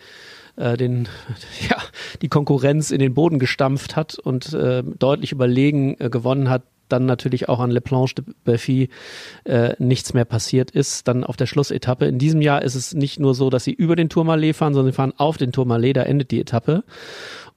[0.57, 1.09] äh, den,
[1.69, 1.77] ja,
[2.23, 6.63] die Konkurrenz in den Boden gestampft hat und äh, deutlich überlegen äh, gewonnen hat,
[6.93, 8.89] dann natürlich auch an Le Planche de Belfi
[9.45, 12.07] äh, nichts mehr passiert ist, dann auf der Schlussetappe.
[12.07, 14.93] In diesem Jahr ist es nicht nur so, dass sie über den Tourmalet fahren, sondern
[14.93, 16.85] sie fahren auf den Tourmalet, da endet die Etappe.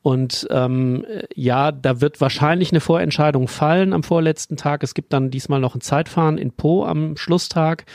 [0.01, 4.83] Und ähm, ja, da wird wahrscheinlich eine Vorentscheidung fallen am vorletzten Tag.
[4.83, 7.85] Es gibt dann diesmal noch ein Zeitfahren in Po am Schlusstag.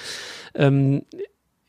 [0.55, 1.03] Ähm,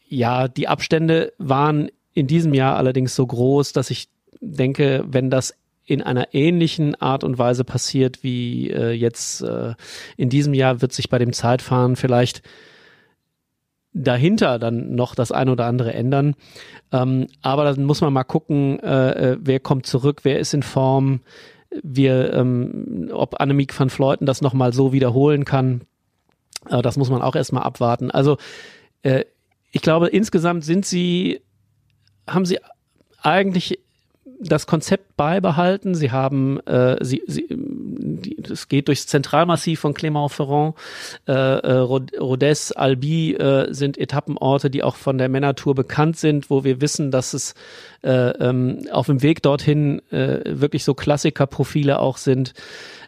[0.07, 4.07] ja, die Abstände waren in diesem Jahr allerdings so groß, dass ich
[4.39, 5.55] denke, wenn das
[5.89, 9.73] in einer ähnlichen Art und Weise passiert wie äh, jetzt äh,
[10.17, 12.43] in diesem Jahr, wird sich bei dem Zeitfahren vielleicht
[13.91, 16.35] dahinter dann noch das ein oder andere ändern.
[16.91, 20.61] Ähm, aber dann muss man mal gucken, äh, äh, wer kommt zurück, wer ist in
[20.61, 21.21] Form,
[21.83, 25.81] wir, ähm, ob Annemiek van Fleuten das nochmal so wiederholen kann.
[26.69, 28.11] Äh, das muss man auch erstmal abwarten.
[28.11, 28.37] Also
[29.01, 29.25] äh,
[29.71, 31.41] ich glaube, insgesamt sind sie,
[32.27, 32.59] haben sie
[33.23, 33.78] eigentlich
[34.39, 35.95] das Konzept beibehalten.
[35.95, 37.47] Sie haben, äh, sie, sie,
[38.49, 40.75] es geht durchs Zentralmassiv von Clermont-Ferrand.
[41.27, 46.63] Äh, äh, Rodez, Albi äh, sind Etappenorte, die auch von der Männertour bekannt sind, wo
[46.63, 47.53] wir wissen, dass es
[48.01, 52.53] äh, ähm, auf dem Weg dorthin äh, wirklich so Klassikerprofile auch sind.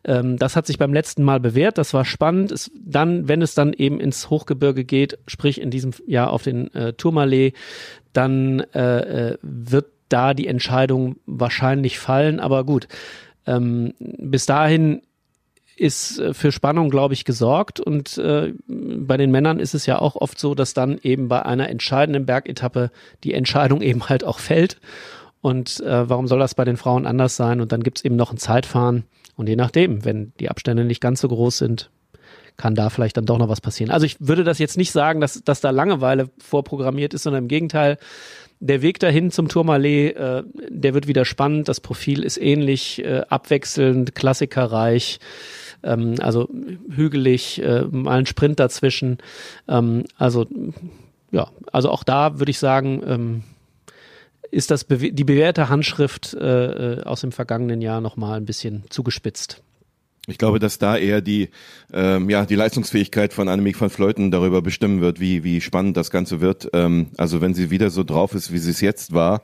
[0.04, 2.52] Ähm, das hat sich beim letzten Mal bewährt, das war spannend.
[2.52, 6.74] Es, dann, wenn es dann eben ins Hochgebirge geht, sprich in diesem Jahr auf den
[6.74, 7.54] äh, Tourmalet,
[8.14, 12.40] dann äh, äh wird da die Entscheidung wahrscheinlich fallen.
[12.40, 12.88] Aber gut,
[13.46, 15.02] ähm, bis dahin
[15.76, 17.80] ist äh, für Spannung, glaube ich, gesorgt.
[17.80, 21.44] Und äh, bei den Männern ist es ja auch oft so, dass dann eben bei
[21.44, 22.92] einer entscheidenden Bergetappe
[23.24, 24.80] die Entscheidung eben halt auch fällt.
[25.42, 27.62] Und äh, warum soll das bei den Frauen anders sein?
[27.62, 29.06] Und dann gibt es eben noch ein Zeitfahren.
[29.36, 31.90] Und je nachdem, wenn die Abstände nicht ganz so groß sind,
[32.58, 33.92] kann da vielleicht dann doch noch was passieren.
[33.92, 37.48] Also ich würde das jetzt nicht sagen, dass, dass da Langeweile vorprogrammiert ist, sondern im
[37.48, 37.98] Gegenteil,
[38.62, 41.68] der Weg dahin zum Tourmalet, äh, der wird wieder spannend.
[41.68, 45.20] Das Profil ist ähnlich, äh, abwechselnd, klassikerreich,
[45.84, 46.48] ähm, also
[46.90, 49.18] hügelig, äh, mal ein Sprint dazwischen.
[49.68, 50.46] Ähm, also
[51.32, 53.44] ja, also auch da würde ich sagen, ähm,
[54.52, 58.84] ist das die bewährte Handschrift äh, äh, aus dem vergangenen Jahr noch mal ein bisschen
[58.90, 59.64] zugespitzt.
[60.28, 61.50] Ich glaube, dass da eher die,
[61.92, 66.12] ähm, ja, die Leistungsfähigkeit von Annemiek van Fleuten darüber bestimmen wird, wie, wie spannend das
[66.12, 66.70] Ganze wird.
[66.74, 69.42] Ähm, also wenn sie wieder so drauf ist, wie sie es jetzt war,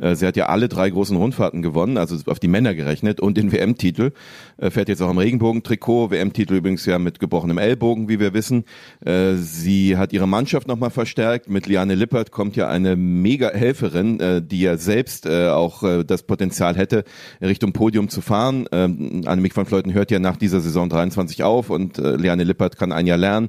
[0.00, 3.36] äh, sie hat ja alle drei großen Rundfahrten gewonnen, also auf die Männer gerechnet und
[3.36, 4.12] den WM-Titel.
[4.56, 8.64] Äh, fährt jetzt auch im Regenbogentrikot, WM-Titel übrigens ja mit gebrochenem Ellbogen, wie wir wissen.
[9.04, 11.50] Äh, sie hat ihre Mannschaft nochmal verstärkt.
[11.50, 16.04] Mit Liane Lippert kommt ja eine mega Helferin, äh, die ja selbst äh, auch äh,
[16.04, 17.02] das Potenzial hätte,
[17.40, 18.66] Richtung Podium zu fahren.
[18.70, 22.76] Ähm, Annemiek van Fleuten hört ja nach dieser Saison 23 auf und äh, Liane Lippert
[22.76, 23.48] kann ein Jahr lernen,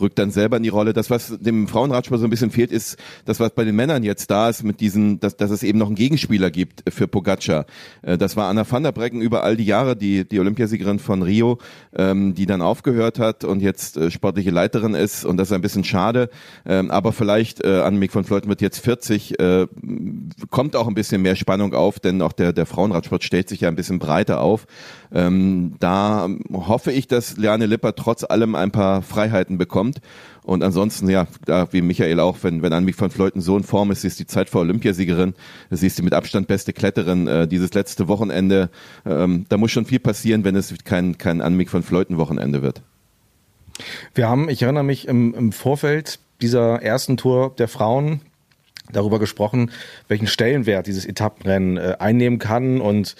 [0.00, 0.92] rückt dann selber in die Rolle.
[0.92, 4.30] Das, was dem Frauenradsport so ein bisschen fehlt, ist das, was bei den Männern jetzt
[4.30, 7.66] da ist, mit diesen, dass, dass es eben noch einen Gegenspieler gibt für Pogacar.
[8.02, 11.22] Äh, das war Anna van der Brecken über all die Jahre, die, die Olympiasiegerin von
[11.22, 11.58] Rio,
[11.94, 15.60] ähm, die dann aufgehört hat und jetzt äh, sportliche Leiterin ist und das ist ein
[15.60, 16.30] bisschen schade.
[16.66, 19.66] Ähm, aber vielleicht, äh, Annemiek von Fleuten wird jetzt 40, äh,
[20.50, 23.68] kommt auch ein bisschen mehr Spannung auf, denn auch der, der Frauenradsport stellt sich ja
[23.68, 24.66] ein bisschen breiter auf.
[25.12, 26.09] Ähm, da
[26.52, 30.00] hoffe ich, dass Liane Lipper trotz allem ein paar Freiheiten bekommt
[30.42, 33.90] und ansonsten, ja, da wie Michael auch, wenn, wenn Annemiek von Fleuten so in Form
[33.90, 35.34] ist, sie ist die Zeit vor Olympiasiegerin,
[35.70, 38.70] sie ist die mit Abstand beste Kletterin äh, dieses letzte Wochenende.
[39.06, 42.82] Ähm, da muss schon viel passieren, wenn es kein, kein Annemiek von Fleuten Wochenende wird.
[44.14, 48.20] Wir haben, ich erinnere mich, im, im Vorfeld dieser ersten Tour der Frauen
[48.90, 49.70] darüber gesprochen,
[50.08, 52.80] welchen Stellenwert dieses Etappenrennen äh, einnehmen kann.
[52.80, 53.14] Und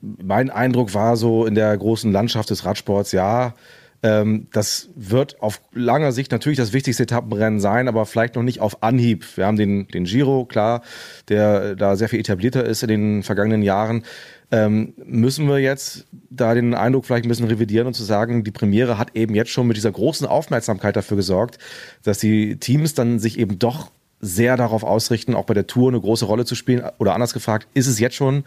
[0.00, 3.54] mein Eindruck war so in der großen Landschaft des Radsports, ja,
[4.02, 8.60] ähm, das wird auf langer Sicht natürlich das wichtigste Etappenrennen sein, aber vielleicht noch nicht
[8.60, 9.36] auf Anhieb.
[9.36, 10.82] Wir haben den, den Giro, klar,
[11.28, 14.04] der da sehr viel etablierter ist in den vergangenen Jahren.
[14.50, 18.50] Ähm, müssen wir jetzt da den Eindruck vielleicht ein bisschen revidieren und zu sagen, die
[18.50, 21.58] Premiere hat eben jetzt schon mit dieser großen Aufmerksamkeit dafür gesorgt,
[22.04, 23.90] dass die Teams dann sich eben doch
[24.20, 26.82] sehr darauf ausrichten, auch bei der Tour eine große Rolle zu spielen?
[26.98, 28.44] Oder anders gefragt, ist es jetzt schon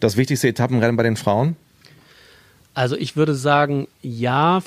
[0.00, 1.56] das wichtigste Etappenrennen bei den Frauen?
[2.74, 4.62] Also ich würde sagen, ja,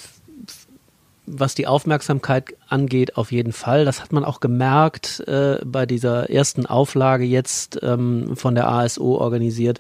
[1.26, 3.86] was die Aufmerksamkeit angeht, auf jeden Fall.
[3.86, 9.16] Das hat man auch gemerkt äh, bei dieser ersten Auflage jetzt ähm, von der ASO
[9.16, 9.80] organisiert,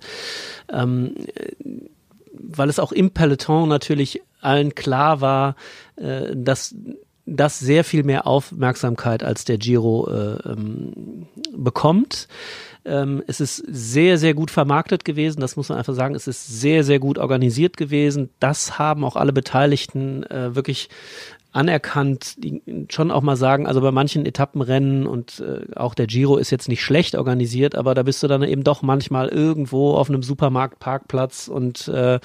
[0.71, 1.15] ähm,
[2.33, 5.55] weil es auch im Peloton natürlich allen klar war,
[5.95, 6.75] äh, dass
[7.25, 12.27] das sehr viel mehr Aufmerksamkeit als der Giro äh, ähm, bekommt.
[12.85, 16.15] Ähm, es ist sehr, sehr gut vermarktet gewesen, das muss man einfach sagen.
[16.15, 18.29] Es ist sehr, sehr gut organisiert gewesen.
[18.39, 20.89] Das haben auch alle Beteiligten äh, wirklich
[21.51, 26.37] anerkannt, die schon auch mal sagen, also bei manchen Etappenrennen und äh, auch der Giro
[26.37, 30.09] ist jetzt nicht schlecht organisiert, aber da bist du dann eben doch manchmal irgendwo auf
[30.09, 32.19] einem Supermarktparkplatz und äh,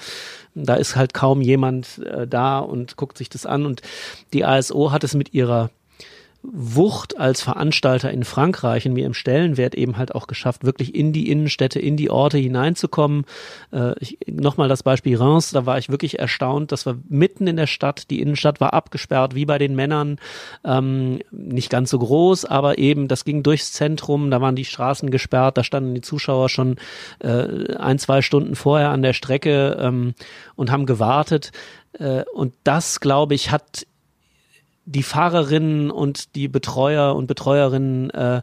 [0.53, 3.81] da ist halt kaum jemand äh, da und guckt sich das an und
[4.31, 5.71] die ASO hat es mit ihrer
[6.51, 11.13] Wucht als Veranstalter in Frankreich und mir im Stellenwert eben halt auch geschafft, wirklich in
[11.13, 13.25] die Innenstädte, in die Orte hineinzukommen.
[13.71, 13.93] Äh,
[14.27, 18.09] Nochmal das Beispiel Reims, da war ich wirklich erstaunt, dass wir mitten in der Stadt,
[18.09, 20.17] die Innenstadt war abgesperrt, wie bei den Männern,
[20.63, 25.09] ähm, nicht ganz so groß, aber eben, das ging durchs Zentrum, da waren die Straßen
[25.11, 26.77] gesperrt, da standen die Zuschauer schon
[27.19, 30.13] äh, ein, zwei Stunden vorher an der Strecke ähm,
[30.55, 31.51] und haben gewartet.
[31.93, 33.85] Äh, und das, glaube ich, hat
[34.85, 38.41] die Fahrerinnen und die Betreuer und Betreuerinnen äh,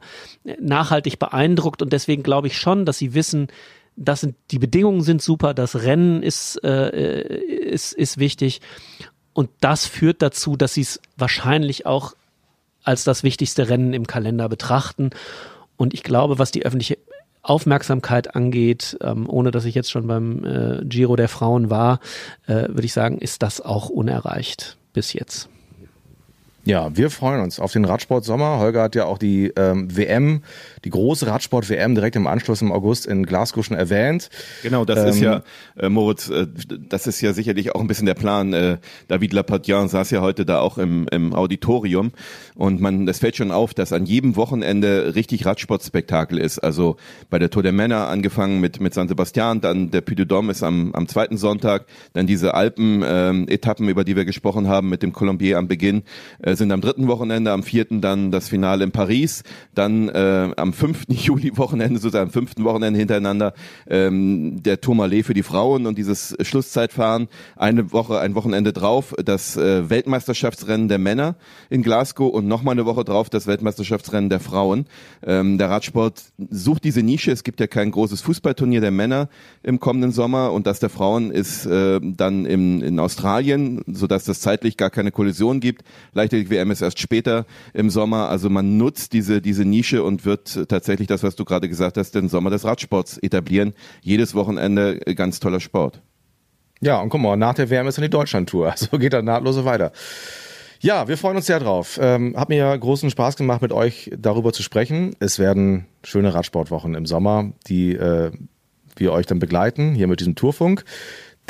[0.61, 1.83] nachhaltig beeindruckt.
[1.83, 3.49] Und deswegen glaube ich schon, dass sie wissen,
[3.97, 8.61] das sind die Bedingungen sind super, das Rennen ist äh, ist ist wichtig.
[9.35, 12.15] Und das führt dazu, dass sie es wahrscheinlich auch
[12.85, 15.11] als das wichtigste Rennen im Kalender betrachten.
[15.77, 16.99] Und ich glaube, was die öffentliche
[17.43, 22.01] Aufmerksamkeit angeht, ähm, ohne dass ich jetzt schon beim äh, Giro der Frauen war,
[22.47, 25.49] äh, würde ich sagen, ist das auch unerreicht bis jetzt.
[26.65, 28.61] Ja, wir freuen uns auf den Radsport-Sommer.
[28.61, 30.43] Holger hat ja auch die ähm, WM,
[30.85, 34.31] die große Radsport-WM direkt im Anschluss im August in Glasgow schon erwähnt.
[34.63, 35.43] Genau, das ähm, ist ja,
[35.77, 36.47] äh, Moritz, äh,
[36.89, 38.53] das ist ja sicherlich auch ein bisschen der Plan.
[38.53, 42.13] Äh, David Lapadian saß ja heute da auch im, im Auditorium
[42.55, 46.61] und man, das fällt schon auf, dass an jedem Wochenende richtig Radsportspektakel ist.
[46.61, 46.97] Also
[47.29, 50.53] bei der Tour der Männer angefangen mit, mit San Sebastian, dann der Puy de Dôme
[50.53, 55.03] ist am, am zweiten Sonntag, dann diese Alpen-Etappen, ähm, über die wir gesprochen haben mit
[55.03, 56.05] dem Colombier am Beginn.
[56.39, 59.43] Äh, sind am dritten Wochenende, am vierten dann das Finale in Paris,
[59.75, 63.55] dann äh, am fünften Juli-Wochenende, sozusagen am fünften Wochenende hintereinander
[63.89, 67.29] ähm, der Tourmalet für die Frauen und dieses Schlusszeitfahren.
[67.57, 71.37] Eine Woche, ein Wochenende drauf das äh, Weltmeisterschaftsrennen der Männer
[71.71, 74.87] in Glasgow und nochmal eine Woche drauf das Weltmeisterschaftsrennen der Frauen.
[75.25, 77.33] Ähm, der Radsport sucht diese Nische.
[77.33, 79.29] Es gibt ja kein großes Fußballturnier der Männer
[79.63, 84.41] im kommenden Sommer und das der Frauen ist äh, dann im, in Australien, sodass das
[84.41, 85.83] zeitlich gar keine Kollision gibt.
[86.13, 88.29] Leichte Leichtathletik-WM ist erst später im Sommer.
[88.29, 92.15] Also man nutzt diese, diese Nische und wird tatsächlich das, was du gerade gesagt hast,
[92.15, 93.75] den Sommer des Radsports etablieren.
[94.01, 96.03] Jedes Wochenende ganz toller Sport.
[96.81, 98.73] Ja, und guck mal, nach der WM ist dann die Deutschlandtour.
[98.83, 99.93] Also geht dann nahtlos weiter.
[100.81, 101.99] Ja, wir freuen uns sehr drauf.
[102.03, 105.15] Ähm, hat mir großen Spaß gemacht, mit euch darüber zu sprechen.
[105.21, 108.33] Es werden schöne Radsportwochen im Sommer, die äh,
[108.97, 110.85] wir euch dann begleiten, hier mit diesem Tourfunk.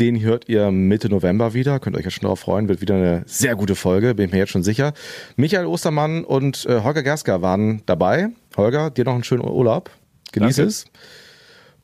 [0.00, 1.78] Den hört ihr Mitte November wieder.
[1.78, 2.68] Könnt euch jetzt schon darauf freuen.
[2.68, 4.94] Wird wieder eine sehr gute Folge, bin ich mir jetzt schon sicher.
[5.36, 8.28] Michael Ostermann und äh, Holger Gersker waren dabei.
[8.56, 9.90] Holger, dir noch einen schönen Urlaub.
[10.32, 10.68] Genieß Danke.
[10.68, 10.86] es.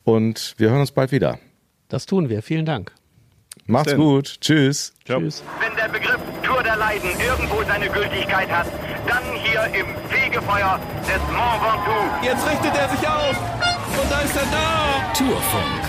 [0.03, 1.39] Und wir hören uns bald wieder.
[1.87, 2.41] Das tun wir.
[2.41, 2.91] Vielen Dank.
[3.67, 4.41] Macht's gut.
[4.41, 4.93] Tschüss.
[5.05, 5.19] Ciao.
[5.19, 5.43] Tschüss.
[5.59, 8.65] Wenn der Begriff Tour der Leiden irgendwo seine Gültigkeit hat,
[9.07, 12.25] dann hier im Fegefeuer des Mont Ventoux.
[12.25, 13.37] Jetzt richtet er sich auf.
[14.01, 15.13] Und da ist er da.
[15.13, 15.88] Tourfunk